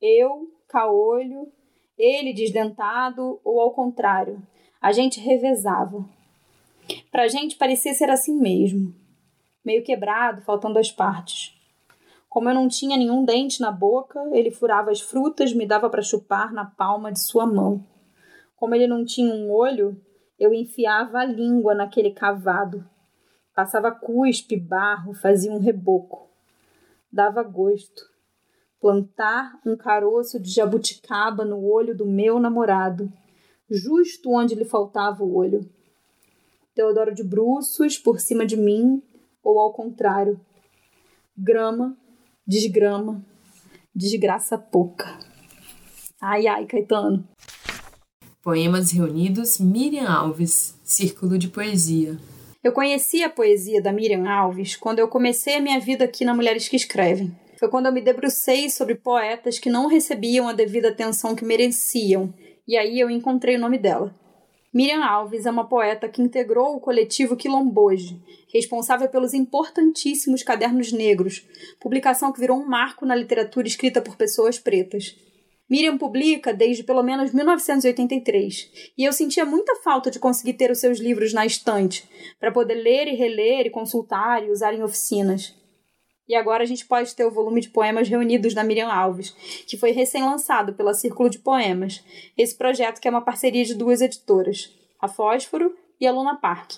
Eu, 0.00 0.50
caolho, 0.66 1.52
ele 1.98 2.32
desdentado 2.32 3.38
ou 3.44 3.60
ao 3.60 3.72
contrário. 3.72 4.40
A 4.80 4.90
gente 4.90 5.20
revezava. 5.20 6.02
Pra 7.10 7.28
gente 7.28 7.56
parecia 7.56 7.92
ser 7.92 8.08
assim 8.08 8.34
mesmo, 8.34 8.94
meio 9.62 9.84
quebrado, 9.84 10.40
faltando 10.40 10.78
as 10.78 10.90
partes. 10.90 11.57
Como 12.28 12.48
eu 12.48 12.54
não 12.54 12.68
tinha 12.68 12.96
nenhum 12.96 13.24
dente 13.24 13.60
na 13.60 13.72
boca, 13.72 14.20
ele 14.32 14.50
furava 14.50 14.90
as 14.90 15.00
frutas, 15.00 15.52
me 15.52 15.66
dava 15.66 15.88
para 15.88 16.02
chupar 16.02 16.52
na 16.52 16.64
palma 16.64 17.10
de 17.10 17.20
sua 17.20 17.46
mão. 17.46 17.84
Como 18.54 18.74
ele 18.74 18.86
não 18.86 19.04
tinha 19.04 19.32
um 19.32 19.50
olho, 19.50 19.98
eu 20.38 20.52
enfiava 20.52 21.20
a 21.20 21.24
língua 21.24 21.74
naquele 21.74 22.10
cavado. 22.10 22.84
Passava 23.54 23.90
cuspe, 23.90 24.56
barro, 24.56 25.14
fazia 25.14 25.50
um 25.50 25.58
reboco. 25.58 26.28
Dava 27.10 27.42
gosto. 27.42 28.02
Plantar 28.80 29.58
um 29.64 29.76
caroço 29.76 30.38
de 30.38 30.50
jabuticaba 30.50 31.44
no 31.44 31.64
olho 31.64 31.96
do 31.96 32.06
meu 32.06 32.38
namorado, 32.38 33.10
justo 33.68 34.30
onde 34.30 34.54
lhe 34.54 34.64
faltava 34.64 35.24
o 35.24 35.34
olho. 35.34 35.68
Teodoro 36.74 37.12
de 37.12 37.24
bruços 37.24 37.98
por 37.98 38.20
cima 38.20 38.46
de 38.46 38.56
mim, 38.56 39.02
ou 39.42 39.58
ao 39.58 39.72
contrário. 39.72 40.40
Grama 41.36 41.96
desgrama, 42.48 43.22
desgraça 43.94 44.56
pouca. 44.56 45.18
Ai, 46.18 46.46
ai, 46.46 46.64
Caetano. 46.64 47.28
Poemas 48.42 48.90
reunidos, 48.90 49.58
Miriam 49.60 50.08
Alves, 50.08 50.74
Círculo 50.82 51.36
de 51.36 51.48
Poesia. 51.48 52.16
Eu 52.64 52.72
conheci 52.72 53.22
a 53.22 53.28
poesia 53.28 53.82
da 53.82 53.92
Miriam 53.92 54.26
Alves 54.26 54.74
quando 54.74 54.98
eu 54.98 55.08
comecei 55.08 55.56
a 55.56 55.60
minha 55.60 55.78
vida 55.78 56.06
aqui 56.06 56.24
na 56.24 56.34
Mulheres 56.34 56.66
que 56.68 56.76
Escrevem. 56.76 57.36
Foi 57.58 57.68
quando 57.68 57.86
eu 57.86 57.92
me 57.92 58.00
debrucei 58.00 58.70
sobre 58.70 58.94
poetas 58.94 59.58
que 59.58 59.68
não 59.68 59.86
recebiam 59.86 60.48
a 60.48 60.54
devida 60.54 60.88
atenção 60.88 61.34
que 61.34 61.44
mereciam, 61.44 62.32
e 62.66 62.78
aí 62.78 62.98
eu 62.98 63.10
encontrei 63.10 63.56
o 63.56 63.60
nome 63.60 63.78
dela. 63.78 64.14
Miriam 64.72 65.02
Alves 65.02 65.46
é 65.46 65.50
uma 65.50 65.66
poeta 65.66 66.08
que 66.08 66.20
integrou 66.20 66.76
o 66.76 66.80
coletivo 66.80 67.36
Quilomboje, 67.36 68.20
responsável 68.52 69.08
pelos 69.08 69.32
importantíssimos 69.32 70.42
Cadernos 70.42 70.92
Negros, 70.92 71.42
publicação 71.80 72.30
que 72.30 72.40
virou 72.40 72.58
um 72.58 72.66
marco 72.66 73.06
na 73.06 73.14
literatura 73.14 73.66
escrita 73.66 74.02
por 74.02 74.14
pessoas 74.14 74.58
pretas. 74.58 75.16
Miriam 75.70 75.96
publica 75.96 76.52
desde 76.52 76.82
pelo 76.82 77.02
menos 77.02 77.32
1983, 77.32 78.92
e 78.96 79.04
eu 79.04 79.12
sentia 79.12 79.46
muita 79.46 79.74
falta 79.76 80.10
de 80.10 80.18
conseguir 80.18 80.54
ter 80.54 80.70
os 80.70 80.80
seus 80.80 80.98
livros 80.98 81.32
na 81.32 81.46
estante, 81.46 82.06
para 82.38 82.52
poder 82.52 82.74
ler 82.74 83.08
e 83.08 83.14
reler 83.14 83.66
e 83.66 83.70
consultar 83.70 84.44
e 84.44 84.50
usar 84.50 84.74
em 84.74 84.82
oficinas. 84.82 85.57
E 86.28 86.34
agora 86.34 86.62
a 86.62 86.66
gente 86.66 86.84
pode 86.84 87.14
ter 87.14 87.24
o 87.24 87.30
volume 87.30 87.60
de 87.60 87.70
poemas 87.70 88.08
reunidos 88.08 88.52
da 88.52 88.62
Miriam 88.62 88.88
Alves, 88.88 89.30
que 89.66 89.78
foi 89.78 89.92
recém-lançado 89.92 90.74
pela 90.74 90.92
Círculo 90.92 91.30
de 91.30 91.38
Poemas, 91.38 92.04
esse 92.36 92.54
projeto 92.54 93.00
que 93.00 93.08
é 93.08 93.10
uma 93.10 93.22
parceria 93.22 93.64
de 93.64 93.74
duas 93.74 94.00
editoras, 94.00 94.70
a 95.00 95.08
Fósforo 95.08 95.74
e 96.00 96.06
a 96.06 96.12
Luna 96.12 96.36
Park. 96.36 96.72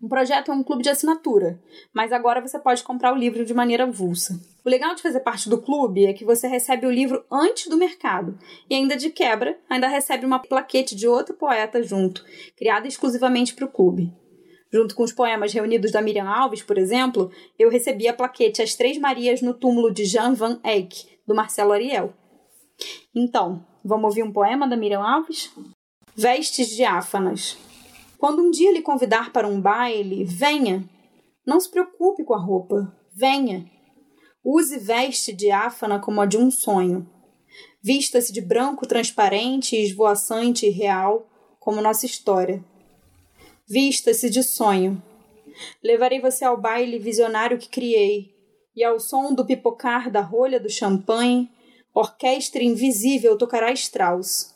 Um 0.00 0.08
projeto 0.08 0.50
é 0.50 0.54
um 0.54 0.62
clube 0.62 0.82
de 0.82 0.90
assinatura, 0.90 1.58
mas 1.92 2.12
agora 2.12 2.40
você 2.40 2.58
pode 2.58 2.84
comprar 2.84 3.14
o 3.14 3.18
livro 3.18 3.46
de 3.46 3.54
maneira 3.54 3.84
avulsa. 3.84 4.38
O 4.62 4.68
legal 4.68 4.94
de 4.94 5.00
fazer 5.00 5.20
parte 5.20 5.48
do 5.48 5.60
clube 5.60 6.04
é 6.04 6.12
que 6.12 6.24
você 6.24 6.46
recebe 6.46 6.86
o 6.86 6.90
livro 6.90 7.24
antes 7.32 7.66
do 7.66 7.78
mercado 7.78 8.38
e 8.68 8.74
ainda 8.74 8.94
de 8.94 9.08
quebra, 9.08 9.58
ainda 9.70 9.88
recebe 9.88 10.26
uma 10.26 10.38
plaquete 10.38 10.94
de 10.94 11.08
outro 11.08 11.34
poeta 11.34 11.82
junto, 11.82 12.22
criada 12.56 12.86
exclusivamente 12.86 13.54
para 13.54 13.64
o 13.64 13.70
clube. 13.70 14.12
Junto 14.72 14.94
com 14.94 15.02
os 15.02 15.12
poemas 15.12 15.52
reunidos 15.52 15.92
da 15.92 16.02
Miriam 16.02 16.28
Alves, 16.28 16.62
por 16.62 16.76
exemplo, 16.76 17.30
eu 17.58 17.70
recebi 17.70 18.08
a 18.08 18.12
plaquete 18.12 18.62
As 18.62 18.74
Três 18.74 18.98
Marias 18.98 19.40
no 19.40 19.54
túmulo 19.54 19.92
de 19.92 20.04
Jean 20.04 20.34
Van 20.34 20.60
Eyck, 20.64 21.06
do 21.26 21.34
Marcelo 21.34 21.72
Ariel. 21.72 22.12
Então, 23.14 23.64
vamos 23.84 24.06
ouvir 24.06 24.22
um 24.22 24.32
poema 24.32 24.68
da 24.68 24.76
Miriam 24.76 25.02
Alves? 25.02 25.50
Vestes 26.14 26.68
diáfanas. 26.68 27.56
Quando 28.18 28.42
um 28.42 28.50
dia 28.50 28.72
lhe 28.72 28.82
convidar 28.82 29.32
para 29.32 29.46
um 29.46 29.60
baile, 29.60 30.24
venha. 30.24 30.88
Não 31.46 31.60
se 31.60 31.70
preocupe 31.70 32.24
com 32.24 32.34
a 32.34 32.40
roupa, 32.40 32.92
venha. 33.14 33.70
Use 34.44 34.78
veste 34.78 35.32
diáfana 35.32 35.98
como 36.00 36.20
a 36.20 36.26
de 36.26 36.36
um 36.36 36.50
sonho. 36.50 37.06
Vista-se 37.82 38.32
de 38.32 38.40
branco 38.40 38.86
transparente, 38.86 39.76
esvoaçante 39.76 40.66
e 40.66 40.70
real, 40.70 41.28
como 41.60 41.82
nossa 41.82 42.06
história. 42.06 42.64
Vista-se 43.68 44.30
de 44.30 44.44
sonho. 44.44 45.02
Levarei 45.82 46.20
você 46.20 46.44
ao 46.44 46.56
baile 46.56 47.00
visionário 47.00 47.58
que 47.58 47.68
criei, 47.68 48.32
e 48.76 48.84
ao 48.84 49.00
som 49.00 49.34
do 49.34 49.44
pipocar 49.44 50.08
da 50.08 50.20
rolha 50.20 50.60
do 50.60 50.70
champanhe, 50.70 51.50
orquestra 51.92 52.62
invisível 52.62 53.36
tocará 53.36 53.72
Strauss. 53.72 54.54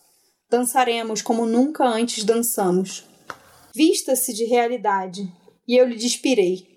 Dançaremos 0.49 1.23
como 1.23 1.45
nunca 1.45 1.85
antes 1.85 2.23
dançamos. 2.23 3.05
Vista-se 3.75 4.33
de 4.33 4.45
realidade, 4.45 5.23
e 5.67 5.76
eu 5.76 5.88
lhe 5.88 5.97
despirei. 5.97 6.69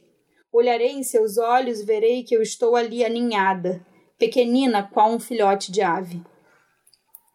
Olharei 0.51 0.91
em 0.91 1.03
seus 1.03 1.37
olhos 1.37 1.81
e 1.81 1.85
verei 1.85 2.23
que 2.23 2.35
eu 2.35 2.41
estou 2.41 2.75
ali 2.75 3.05
aninhada, 3.05 3.85
pequenina 4.17 4.81
qual 4.81 5.11
um 5.11 5.19
filhote 5.19 5.71
de 5.71 5.83
ave. 5.83 6.19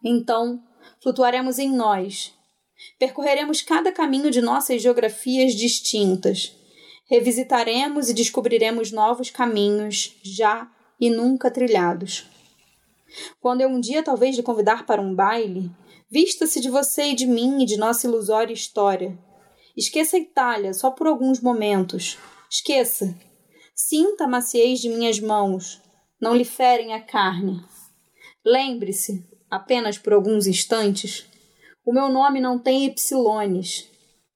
Então, 0.03 0.61
flutuaremos 1.01 1.57
em 1.57 1.73
nós. 1.73 2.37
Percorreremos 2.97 3.61
cada 3.61 3.91
caminho 3.91 4.31
de 4.31 4.41
nossas 4.41 4.81
geografias 4.81 5.53
distintas. 5.53 6.55
Revisitaremos 7.09 8.09
e 8.09 8.13
descobriremos 8.13 8.91
novos 8.91 9.29
caminhos, 9.29 10.15
já 10.23 10.69
e 10.99 11.09
nunca 11.09 11.49
trilhados. 11.49 12.25
Quando 13.39 13.61
eu 13.61 13.69
um 13.69 13.79
dia 13.79 14.03
talvez 14.03 14.35
lhe 14.35 14.43
convidar 14.43 14.85
para 14.85 15.01
um 15.01 15.15
baile, 15.15 15.71
vista-se 16.11 16.59
de 16.59 16.69
você 16.69 17.11
e 17.11 17.15
de 17.15 17.25
mim 17.25 17.63
e 17.63 17.65
de 17.65 17.77
nossa 17.77 18.07
ilusória 18.07 18.53
história. 18.53 19.17
Esqueça 19.75 20.17
a 20.17 20.19
Itália 20.19 20.73
só 20.73 20.91
por 20.91 21.07
alguns 21.07 21.39
momentos. 21.39 22.17
Esqueça. 22.49 23.15
Sinta 23.73 24.25
a 24.25 24.27
maciez 24.27 24.79
de 24.79 24.89
minhas 24.89 25.19
mãos. 25.19 25.81
Não 26.21 26.35
lhe 26.35 26.43
ferem 26.43 26.93
a 26.93 27.01
carne. 27.01 27.63
Lembre-se, 28.45 29.23
apenas 29.49 29.97
por 29.97 30.13
alguns 30.13 30.47
instantes, 30.47 31.25
o 31.89 31.91
meu 31.91 32.07
nome 32.07 32.39
não 32.39 32.59
tem 32.59 32.85
epsilones. 32.85 33.89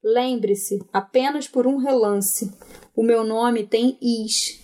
Lembre-se, 0.04 0.84
apenas 0.92 1.48
por 1.48 1.68
um 1.68 1.78
relance, 1.78 2.52
o 2.96 3.04
meu 3.04 3.24
nome 3.24 3.64
tem 3.64 3.96
is. 4.02 4.60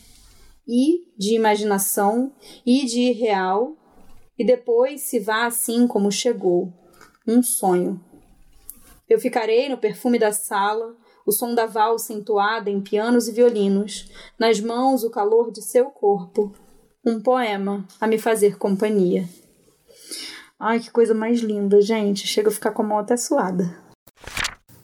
I 0.68 1.06
de 1.16 1.36
imaginação, 1.36 2.34
I 2.66 2.88
de 2.88 3.00
irreal, 3.02 3.78
e 4.40 4.44
depois 4.44 5.02
se 5.02 5.20
vá 5.20 5.46
assim 5.46 5.86
como 5.86 6.12
chegou, 6.12 6.74
um 7.28 7.44
sonho. 7.44 8.04
Eu 9.08 9.20
ficarei 9.20 9.70
no 9.70 9.78
perfume 9.78 10.18
da 10.18 10.32
sala, 10.32 10.98
o 11.28 11.32
som 11.32 11.54
da 11.54 11.68
valsa 11.68 12.12
entoada 12.12 12.72
em 12.72 12.82
pianos 12.82 13.28
e 13.28 13.32
violinos, 13.32 14.10
nas 14.40 14.60
mãos 14.60 15.04
o 15.04 15.12
calor 15.12 15.52
de 15.52 15.62
seu 15.62 15.92
corpo, 15.92 16.56
um 17.06 17.22
poema 17.22 17.88
a 18.02 18.08
me 18.08 18.18
fazer 18.18 18.58
companhia. 18.58 19.30
Ai, 20.60 20.82
que 20.82 20.92
coisa 20.92 21.14
mais 21.14 21.40
linda, 21.40 21.82
gente. 21.82 22.28
Chega 22.28 22.50
a 22.50 22.52
ficar 22.52 22.72
com 22.72 22.82
a 22.82 22.86
mão 22.86 22.98
até 22.98 23.16
suada. 23.16 23.74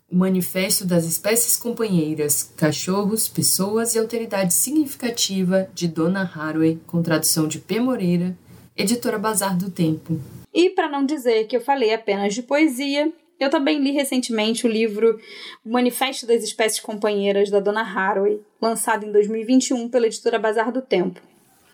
O 0.10 0.16
Manifesto 0.16 0.86
das 0.86 1.04
Espécies 1.04 1.58
Companheiras, 1.58 2.44
Cachorros, 2.56 3.28
Pessoas 3.28 3.94
e 3.94 4.00
Alteridade 4.00 4.54
Significativa, 4.54 5.68
de 5.74 5.90
Donna 5.90 6.22
Haraway, 6.34 6.80
com 6.88 7.04
tradução 7.04 7.46
de 7.46 7.60
P. 7.60 7.82
Moreira, 7.82 8.38
editora 8.78 9.20
Bazar 9.20 9.58
do 9.58 9.70
Tempo. 9.70 10.18
E 10.54 10.70
para 10.70 10.88
não 10.88 11.06
dizer 11.06 11.46
que 11.48 11.58
eu 11.58 11.62
falei 11.62 11.94
apenas 11.94 12.34
de 12.34 12.42
poesia, 12.42 13.12
eu 13.38 13.50
também 13.50 13.78
li 13.78 13.92
recentemente 13.92 14.66
o 14.66 14.70
livro 14.70 15.20
O 15.66 15.70
Manifesto 15.70 16.26
das 16.26 16.42
Espécies 16.42 16.80
Companheiras, 16.80 17.50
da 17.50 17.60
Donna 17.60 17.82
Haraway, 17.82 18.40
lançado 18.62 19.06
em 19.06 19.12
2021 19.12 19.90
pela 19.90 20.08
editora 20.08 20.40
Bazar 20.40 20.72
do 20.72 20.82
Tempo. 20.82 21.20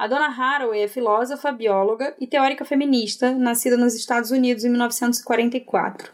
A 0.01 0.07
Donna 0.07 0.29
Haraway 0.29 0.81
é 0.81 0.87
filósofa, 0.87 1.51
bióloga 1.51 2.15
e 2.19 2.25
teórica 2.25 2.65
feminista, 2.65 3.35
nascida 3.35 3.77
nos 3.77 3.93
Estados 3.93 4.31
Unidos 4.31 4.65
em 4.65 4.69
1944. 4.69 6.11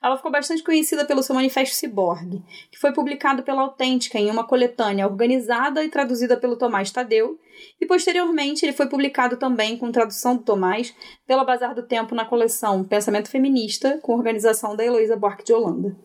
Ela 0.00 0.16
ficou 0.16 0.30
bastante 0.30 0.62
conhecida 0.62 1.04
pelo 1.04 1.24
seu 1.24 1.34
Manifesto 1.34 1.74
Ciborgue, 1.74 2.40
que 2.70 2.78
foi 2.78 2.92
publicado 2.92 3.42
pela 3.42 3.62
Autêntica 3.62 4.16
em 4.16 4.30
uma 4.30 4.46
coletânea 4.46 5.08
organizada 5.08 5.82
e 5.82 5.88
traduzida 5.88 6.36
pelo 6.36 6.56
Tomás 6.56 6.92
Tadeu, 6.92 7.36
e 7.80 7.84
posteriormente 7.84 8.64
ele 8.64 8.72
foi 8.72 8.86
publicado 8.86 9.36
também 9.36 9.76
com 9.76 9.90
tradução 9.90 10.36
do 10.36 10.44
Tomás 10.44 10.94
pela 11.26 11.42
Bazar 11.42 11.74
do 11.74 11.82
Tempo 11.82 12.14
na 12.14 12.24
coleção 12.24 12.84
Pensamento 12.84 13.28
Feminista, 13.28 13.98
com 14.02 14.14
organização 14.14 14.76
da 14.76 14.84
Heloísa 14.84 15.16
Buarque 15.16 15.42
de 15.42 15.52
Holanda. 15.52 15.96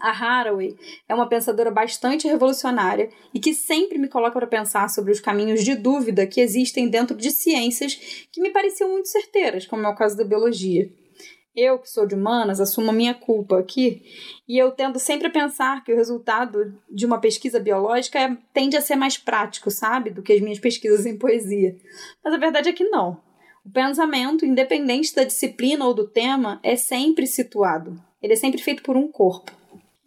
A 0.00 0.10
Haraway 0.10 0.76
é 1.08 1.14
uma 1.14 1.28
pensadora 1.28 1.70
bastante 1.70 2.28
revolucionária 2.28 3.10
e 3.34 3.40
que 3.40 3.54
sempre 3.54 3.98
me 3.98 4.08
coloca 4.08 4.38
para 4.38 4.46
pensar 4.46 4.88
sobre 4.88 5.12
os 5.12 5.20
caminhos 5.20 5.64
de 5.64 5.74
dúvida 5.74 6.26
que 6.26 6.40
existem 6.40 6.88
dentro 6.88 7.16
de 7.16 7.30
ciências 7.30 7.94
que 8.30 8.40
me 8.40 8.50
pareciam 8.50 8.90
muito 8.90 9.08
certeiras, 9.08 9.66
como 9.66 9.86
é 9.86 9.88
o 9.88 9.96
caso 9.96 10.16
da 10.16 10.24
biologia 10.24 10.90
eu, 11.60 11.78
que 11.78 11.90
sou 11.90 12.06
de 12.06 12.14
humanas, 12.14 12.60
assumo 12.60 12.90
a 12.90 12.94
minha 12.94 13.14
culpa 13.14 13.58
aqui, 13.58 14.02
e 14.48 14.56
eu 14.56 14.70
tendo 14.70 14.98
sempre 14.98 15.26
a 15.26 15.30
pensar 15.30 15.82
que 15.82 15.92
o 15.92 15.96
resultado 15.96 16.74
de 16.88 17.04
uma 17.04 17.20
pesquisa 17.20 17.58
biológica 17.58 18.18
é, 18.18 18.36
tende 18.54 18.76
a 18.76 18.80
ser 18.80 18.96
mais 18.96 19.18
prático, 19.18 19.70
sabe, 19.70 20.10
do 20.10 20.22
que 20.22 20.32
as 20.32 20.40
minhas 20.40 20.58
pesquisas 20.58 21.04
em 21.04 21.18
poesia. 21.18 21.76
Mas 22.24 22.34
a 22.34 22.38
verdade 22.38 22.68
é 22.68 22.72
que 22.72 22.84
não. 22.84 23.20
O 23.64 23.70
pensamento, 23.70 24.46
independente 24.46 25.14
da 25.14 25.24
disciplina 25.24 25.84
ou 25.84 25.92
do 25.92 26.06
tema, 26.06 26.60
é 26.62 26.76
sempre 26.76 27.26
situado. 27.26 28.00
Ele 28.22 28.32
é 28.32 28.36
sempre 28.36 28.62
feito 28.62 28.82
por 28.82 28.96
um 28.96 29.08
corpo. 29.08 29.57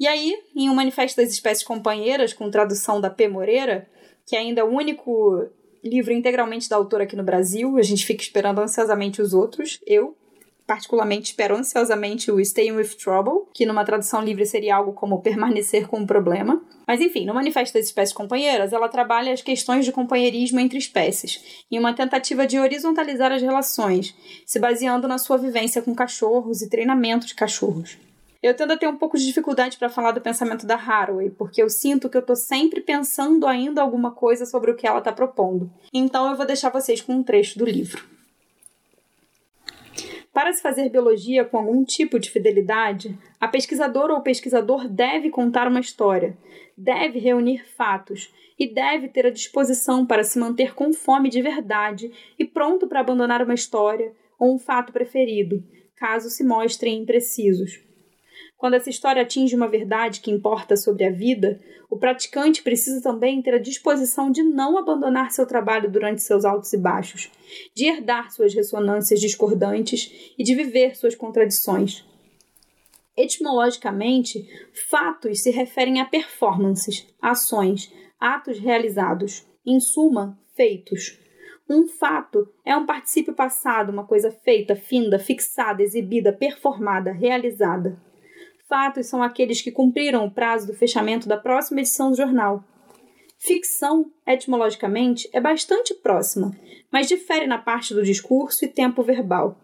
E 0.01 0.07
aí, 0.07 0.35
em 0.55 0.67
um 0.67 0.73
Manifesto 0.73 1.21
das 1.21 1.29
Espécies 1.29 1.63
Companheiras, 1.63 2.33
com 2.33 2.49
tradução 2.49 2.99
da 2.99 3.07
P. 3.07 3.27
Moreira, 3.27 3.87
que 4.25 4.35
ainda 4.35 4.61
é 4.61 4.63
o 4.63 4.75
único 4.75 5.47
livro 5.83 6.11
integralmente 6.11 6.67
da 6.67 6.75
autora 6.75 7.03
aqui 7.03 7.15
no 7.15 7.23
Brasil, 7.23 7.77
a 7.77 7.83
gente 7.83 8.03
fica 8.03 8.23
esperando 8.23 8.61
ansiosamente 8.61 9.21
os 9.21 9.31
outros, 9.31 9.79
eu, 9.85 10.17
particularmente 10.65 11.29
espero 11.29 11.55
ansiosamente 11.55 12.31
o 12.31 12.39
Staying 12.43 12.71
with 12.71 12.95
Trouble, 12.95 13.43
que 13.53 13.63
numa 13.63 13.85
tradução 13.85 14.23
livre 14.23 14.43
seria 14.43 14.77
algo 14.77 14.93
como 14.93 15.21
permanecer 15.21 15.87
com 15.87 15.99
um 15.99 16.07
problema. 16.07 16.59
Mas 16.87 16.99
enfim, 16.99 17.23
no 17.23 17.35
Manifesto 17.35 17.77
das 17.77 17.85
Espécies 17.85 18.15
Companheiras, 18.15 18.73
ela 18.73 18.89
trabalha 18.89 19.31
as 19.31 19.43
questões 19.43 19.85
de 19.85 19.91
companheirismo 19.91 20.59
entre 20.59 20.79
espécies, 20.79 21.63
em 21.69 21.77
uma 21.77 21.93
tentativa 21.93 22.47
de 22.47 22.57
horizontalizar 22.57 23.31
as 23.31 23.43
relações, 23.43 24.15
se 24.47 24.57
baseando 24.57 25.07
na 25.07 25.19
sua 25.19 25.37
vivência 25.37 25.79
com 25.79 25.93
cachorros 25.93 26.63
e 26.63 26.69
treinamento 26.71 27.27
de 27.27 27.35
cachorros. 27.35 27.99
Eu 28.41 28.55
tendo 28.55 28.73
a 28.73 28.77
ter 28.77 28.87
um 28.87 28.97
pouco 28.97 29.17
de 29.17 29.25
dificuldade 29.25 29.77
para 29.77 29.87
falar 29.87 30.13
do 30.13 30.21
pensamento 30.21 30.65
da 30.65 30.75
Haraway, 30.75 31.29
porque 31.29 31.61
eu 31.61 31.69
sinto 31.69 32.09
que 32.09 32.17
eu 32.17 32.21
estou 32.21 32.35
sempre 32.35 32.81
pensando 32.81 33.45
ainda 33.45 33.83
alguma 33.83 34.11
coisa 34.11 34.47
sobre 34.47 34.71
o 34.71 34.75
que 34.75 34.87
ela 34.87 34.97
está 34.97 35.11
propondo. 35.11 35.71
Então 35.93 36.27
eu 36.29 36.35
vou 36.35 36.45
deixar 36.45 36.71
vocês 36.71 37.01
com 37.01 37.13
um 37.13 37.23
trecho 37.23 37.59
do 37.59 37.65
livro. 37.65 38.03
Para 40.33 40.51
se 40.53 40.61
fazer 40.61 40.89
biologia 40.89 41.45
com 41.45 41.57
algum 41.57 41.83
tipo 41.83 42.17
de 42.17 42.31
fidelidade, 42.31 43.15
a 43.39 43.47
pesquisadora 43.47 44.13
ou 44.13 44.21
pesquisador 44.21 44.87
deve 44.87 45.29
contar 45.29 45.67
uma 45.67 45.79
história, 45.79 46.35
deve 46.75 47.19
reunir 47.19 47.63
fatos 47.75 48.33
e 48.57 48.73
deve 48.73 49.07
ter 49.07 49.27
a 49.27 49.31
disposição 49.31 50.03
para 50.03 50.23
se 50.23 50.39
manter 50.39 50.73
com 50.73 50.93
fome 50.93 51.29
de 51.29 51.41
verdade 51.43 52.11
e 52.39 52.45
pronto 52.45 52.87
para 52.87 53.01
abandonar 53.01 53.43
uma 53.43 53.53
história 53.53 54.13
ou 54.39 54.55
um 54.55 54.57
fato 54.57 54.91
preferido, 54.91 55.63
caso 55.95 56.29
se 56.29 56.43
mostrem 56.43 56.99
imprecisos. 56.99 57.90
Quando 58.61 58.75
essa 58.75 58.91
história 58.91 59.23
atinge 59.23 59.55
uma 59.55 59.67
verdade 59.67 60.19
que 60.21 60.29
importa 60.29 60.77
sobre 60.77 61.03
a 61.03 61.09
vida, 61.09 61.59
o 61.89 61.97
praticante 61.97 62.61
precisa 62.61 63.01
também 63.01 63.41
ter 63.41 63.55
a 63.55 63.59
disposição 63.59 64.29
de 64.29 64.43
não 64.43 64.77
abandonar 64.77 65.31
seu 65.31 65.47
trabalho 65.47 65.89
durante 65.89 66.21
seus 66.21 66.45
altos 66.45 66.71
e 66.71 66.77
baixos, 66.77 67.31
de 67.75 67.87
herdar 67.87 68.31
suas 68.31 68.53
ressonâncias 68.53 69.19
discordantes 69.19 70.31
e 70.37 70.43
de 70.43 70.53
viver 70.53 70.95
suas 70.95 71.15
contradições. 71.15 72.05
Etimologicamente, 73.17 74.47
fatos 74.89 75.41
se 75.41 75.49
referem 75.49 75.99
a 75.99 76.05
performances, 76.05 77.07
ações, 77.19 77.91
atos 78.19 78.59
realizados, 78.59 79.43
em 79.65 79.79
suma, 79.79 80.39
feitos. 80.55 81.19
Um 81.67 81.87
fato 81.87 82.47
é 82.63 82.77
um 82.77 82.85
particípio 82.85 83.33
passado, 83.33 83.91
uma 83.91 84.05
coisa 84.05 84.29
feita, 84.29 84.75
finda, 84.75 85.17
fixada, 85.17 85.81
exibida, 85.81 86.31
performada, 86.31 87.11
realizada 87.11 87.99
fatos 88.71 89.07
são 89.07 89.21
aqueles 89.21 89.61
que 89.61 89.69
cumpriram 89.69 90.25
o 90.25 90.31
prazo 90.31 90.65
do 90.65 90.73
fechamento 90.73 91.27
da 91.27 91.35
próxima 91.35 91.81
edição 91.81 92.09
do 92.09 92.15
jornal. 92.15 92.63
Ficção, 93.37 94.09
etimologicamente, 94.25 95.29
é 95.33 95.41
bastante 95.41 95.93
próxima, 95.93 96.55
mas 96.89 97.09
difere 97.09 97.45
na 97.45 97.57
parte 97.57 97.93
do 97.93 98.01
discurso 98.01 98.63
e 98.63 98.69
tempo 98.69 99.03
verbal. 99.03 99.59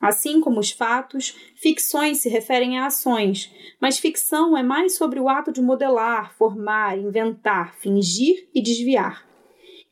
Assim 0.00 0.40
como 0.40 0.58
os 0.58 0.70
fatos, 0.70 1.36
ficções 1.54 2.22
se 2.22 2.30
referem 2.30 2.78
a 2.78 2.86
ações, 2.86 3.52
mas 3.78 3.98
ficção 3.98 4.56
é 4.56 4.62
mais 4.62 4.96
sobre 4.96 5.20
o 5.20 5.28
ato 5.28 5.52
de 5.52 5.60
modelar, 5.60 6.34
formar, 6.38 6.96
inventar, 6.96 7.74
fingir 7.74 8.48
e 8.54 8.62
desviar. 8.62 9.22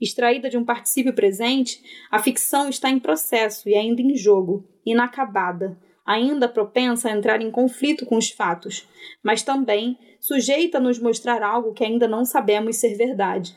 Extraída 0.01 0.49
de 0.49 0.57
um 0.57 0.65
particípio 0.65 1.13
presente, 1.13 1.83
a 2.11 2.19
ficção 2.19 2.71
está 2.71 2.89
em 2.89 2.99
processo 2.99 3.69
e 3.69 3.75
ainda 3.75 4.01
em 4.01 4.17
jogo, 4.17 4.67
inacabada, 4.87 5.77
ainda 6.09 6.49
propensa 6.49 7.11
a 7.11 7.13
entrar 7.13 7.43
em 7.43 7.51
conflito 7.51 8.07
com 8.07 8.17
os 8.17 8.31
fatos, 8.31 8.89
mas 9.23 9.43
também 9.43 9.99
sujeita 10.19 10.79
a 10.79 10.81
nos 10.81 10.99
mostrar 10.99 11.43
algo 11.43 11.75
que 11.75 11.85
ainda 11.85 12.09
não 12.09 12.25
sabemos 12.25 12.77
ser 12.77 12.97
verdade, 12.97 13.55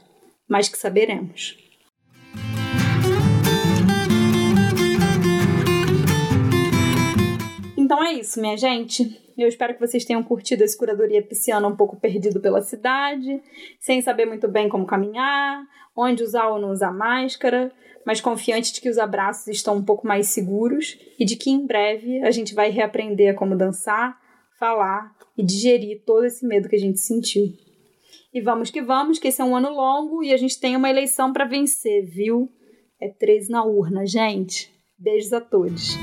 mas 0.50 0.68
que 0.68 0.78
saberemos. 0.78 1.58
Então 7.78 8.04
é 8.04 8.14
isso, 8.14 8.42
minha 8.42 8.58
gente. 8.58 9.18
Eu 9.38 9.48
espero 9.48 9.74
que 9.74 9.80
vocês 9.80 10.04
tenham 10.04 10.22
curtido 10.22 10.62
esse 10.62 10.78
curadoria 10.78 11.24
pisciana 11.24 11.66
um 11.70 11.76
pouco 11.76 11.96
perdido 11.96 12.42
pela 12.42 12.62
cidade, 12.62 13.42
sem 13.80 14.02
saber 14.02 14.26
muito 14.26 14.50
bem 14.50 14.68
como 14.68 14.86
caminhar, 14.86 15.64
onde 15.96 16.22
usar 16.22 16.50
ou 16.50 16.60
não 16.60 16.72
usar 16.72 16.92
máscara, 16.92 17.72
mas 18.06 18.22
confiante 18.22 18.74
de 18.74 18.82
que 18.82 18.90
os 18.90 18.98
abraços 18.98 19.48
estão 19.48 19.78
um 19.78 19.84
pouco 19.84 20.08
mais 20.08 20.28
seguros 20.28 20.98
e 21.20 21.26
de 21.26 21.36
que 21.36 21.50
em 21.50 21.66
breve 21.66 22.22
a 22.24 22.32
gente 22.32 22.54
vai 22.54 22.70
reaprender 22.70 23.32
a 23.32 23.38
como 23.38 23.58
dançar, 23.58 24.18
falar 24.60 25.16
e 25.38 25.44
digerir 25.44 26.04
todo 26.06 26.26
esse 26.26 26.46
medo 26.46 26.70
que 26.70 26.76
a 26.76 26.80
gente 26.80 27.00
sentiu. 27.00 27.46
E 28.34 28.42
vamos 28.42 28.72
que 28.72 28.82
vamos, 28.82 29.20
que 29.20 29.28
esse 29.28 29.42
é 29.42 29.46
um 29.46 29.56
ano 29.56 29.70
longo 29.70 30.24
e 30.24 30.34
a 30.34 30.38
gente 30.38 30.60
tem 30.60 30.76
uma 30.76 30.90
eleição 30.90 31.34
para 31.34 31.46
vencer, 31.46 32.06
viu? 32.06 32.50
É 33.00 33.10
13 33.10 33.50
na 33.50 33.64
urna, 33.64 34.06
gente. 34.06 34.72
Beijos 34.98 35.34
a 35.34 35.42
todos. 35.42 35.98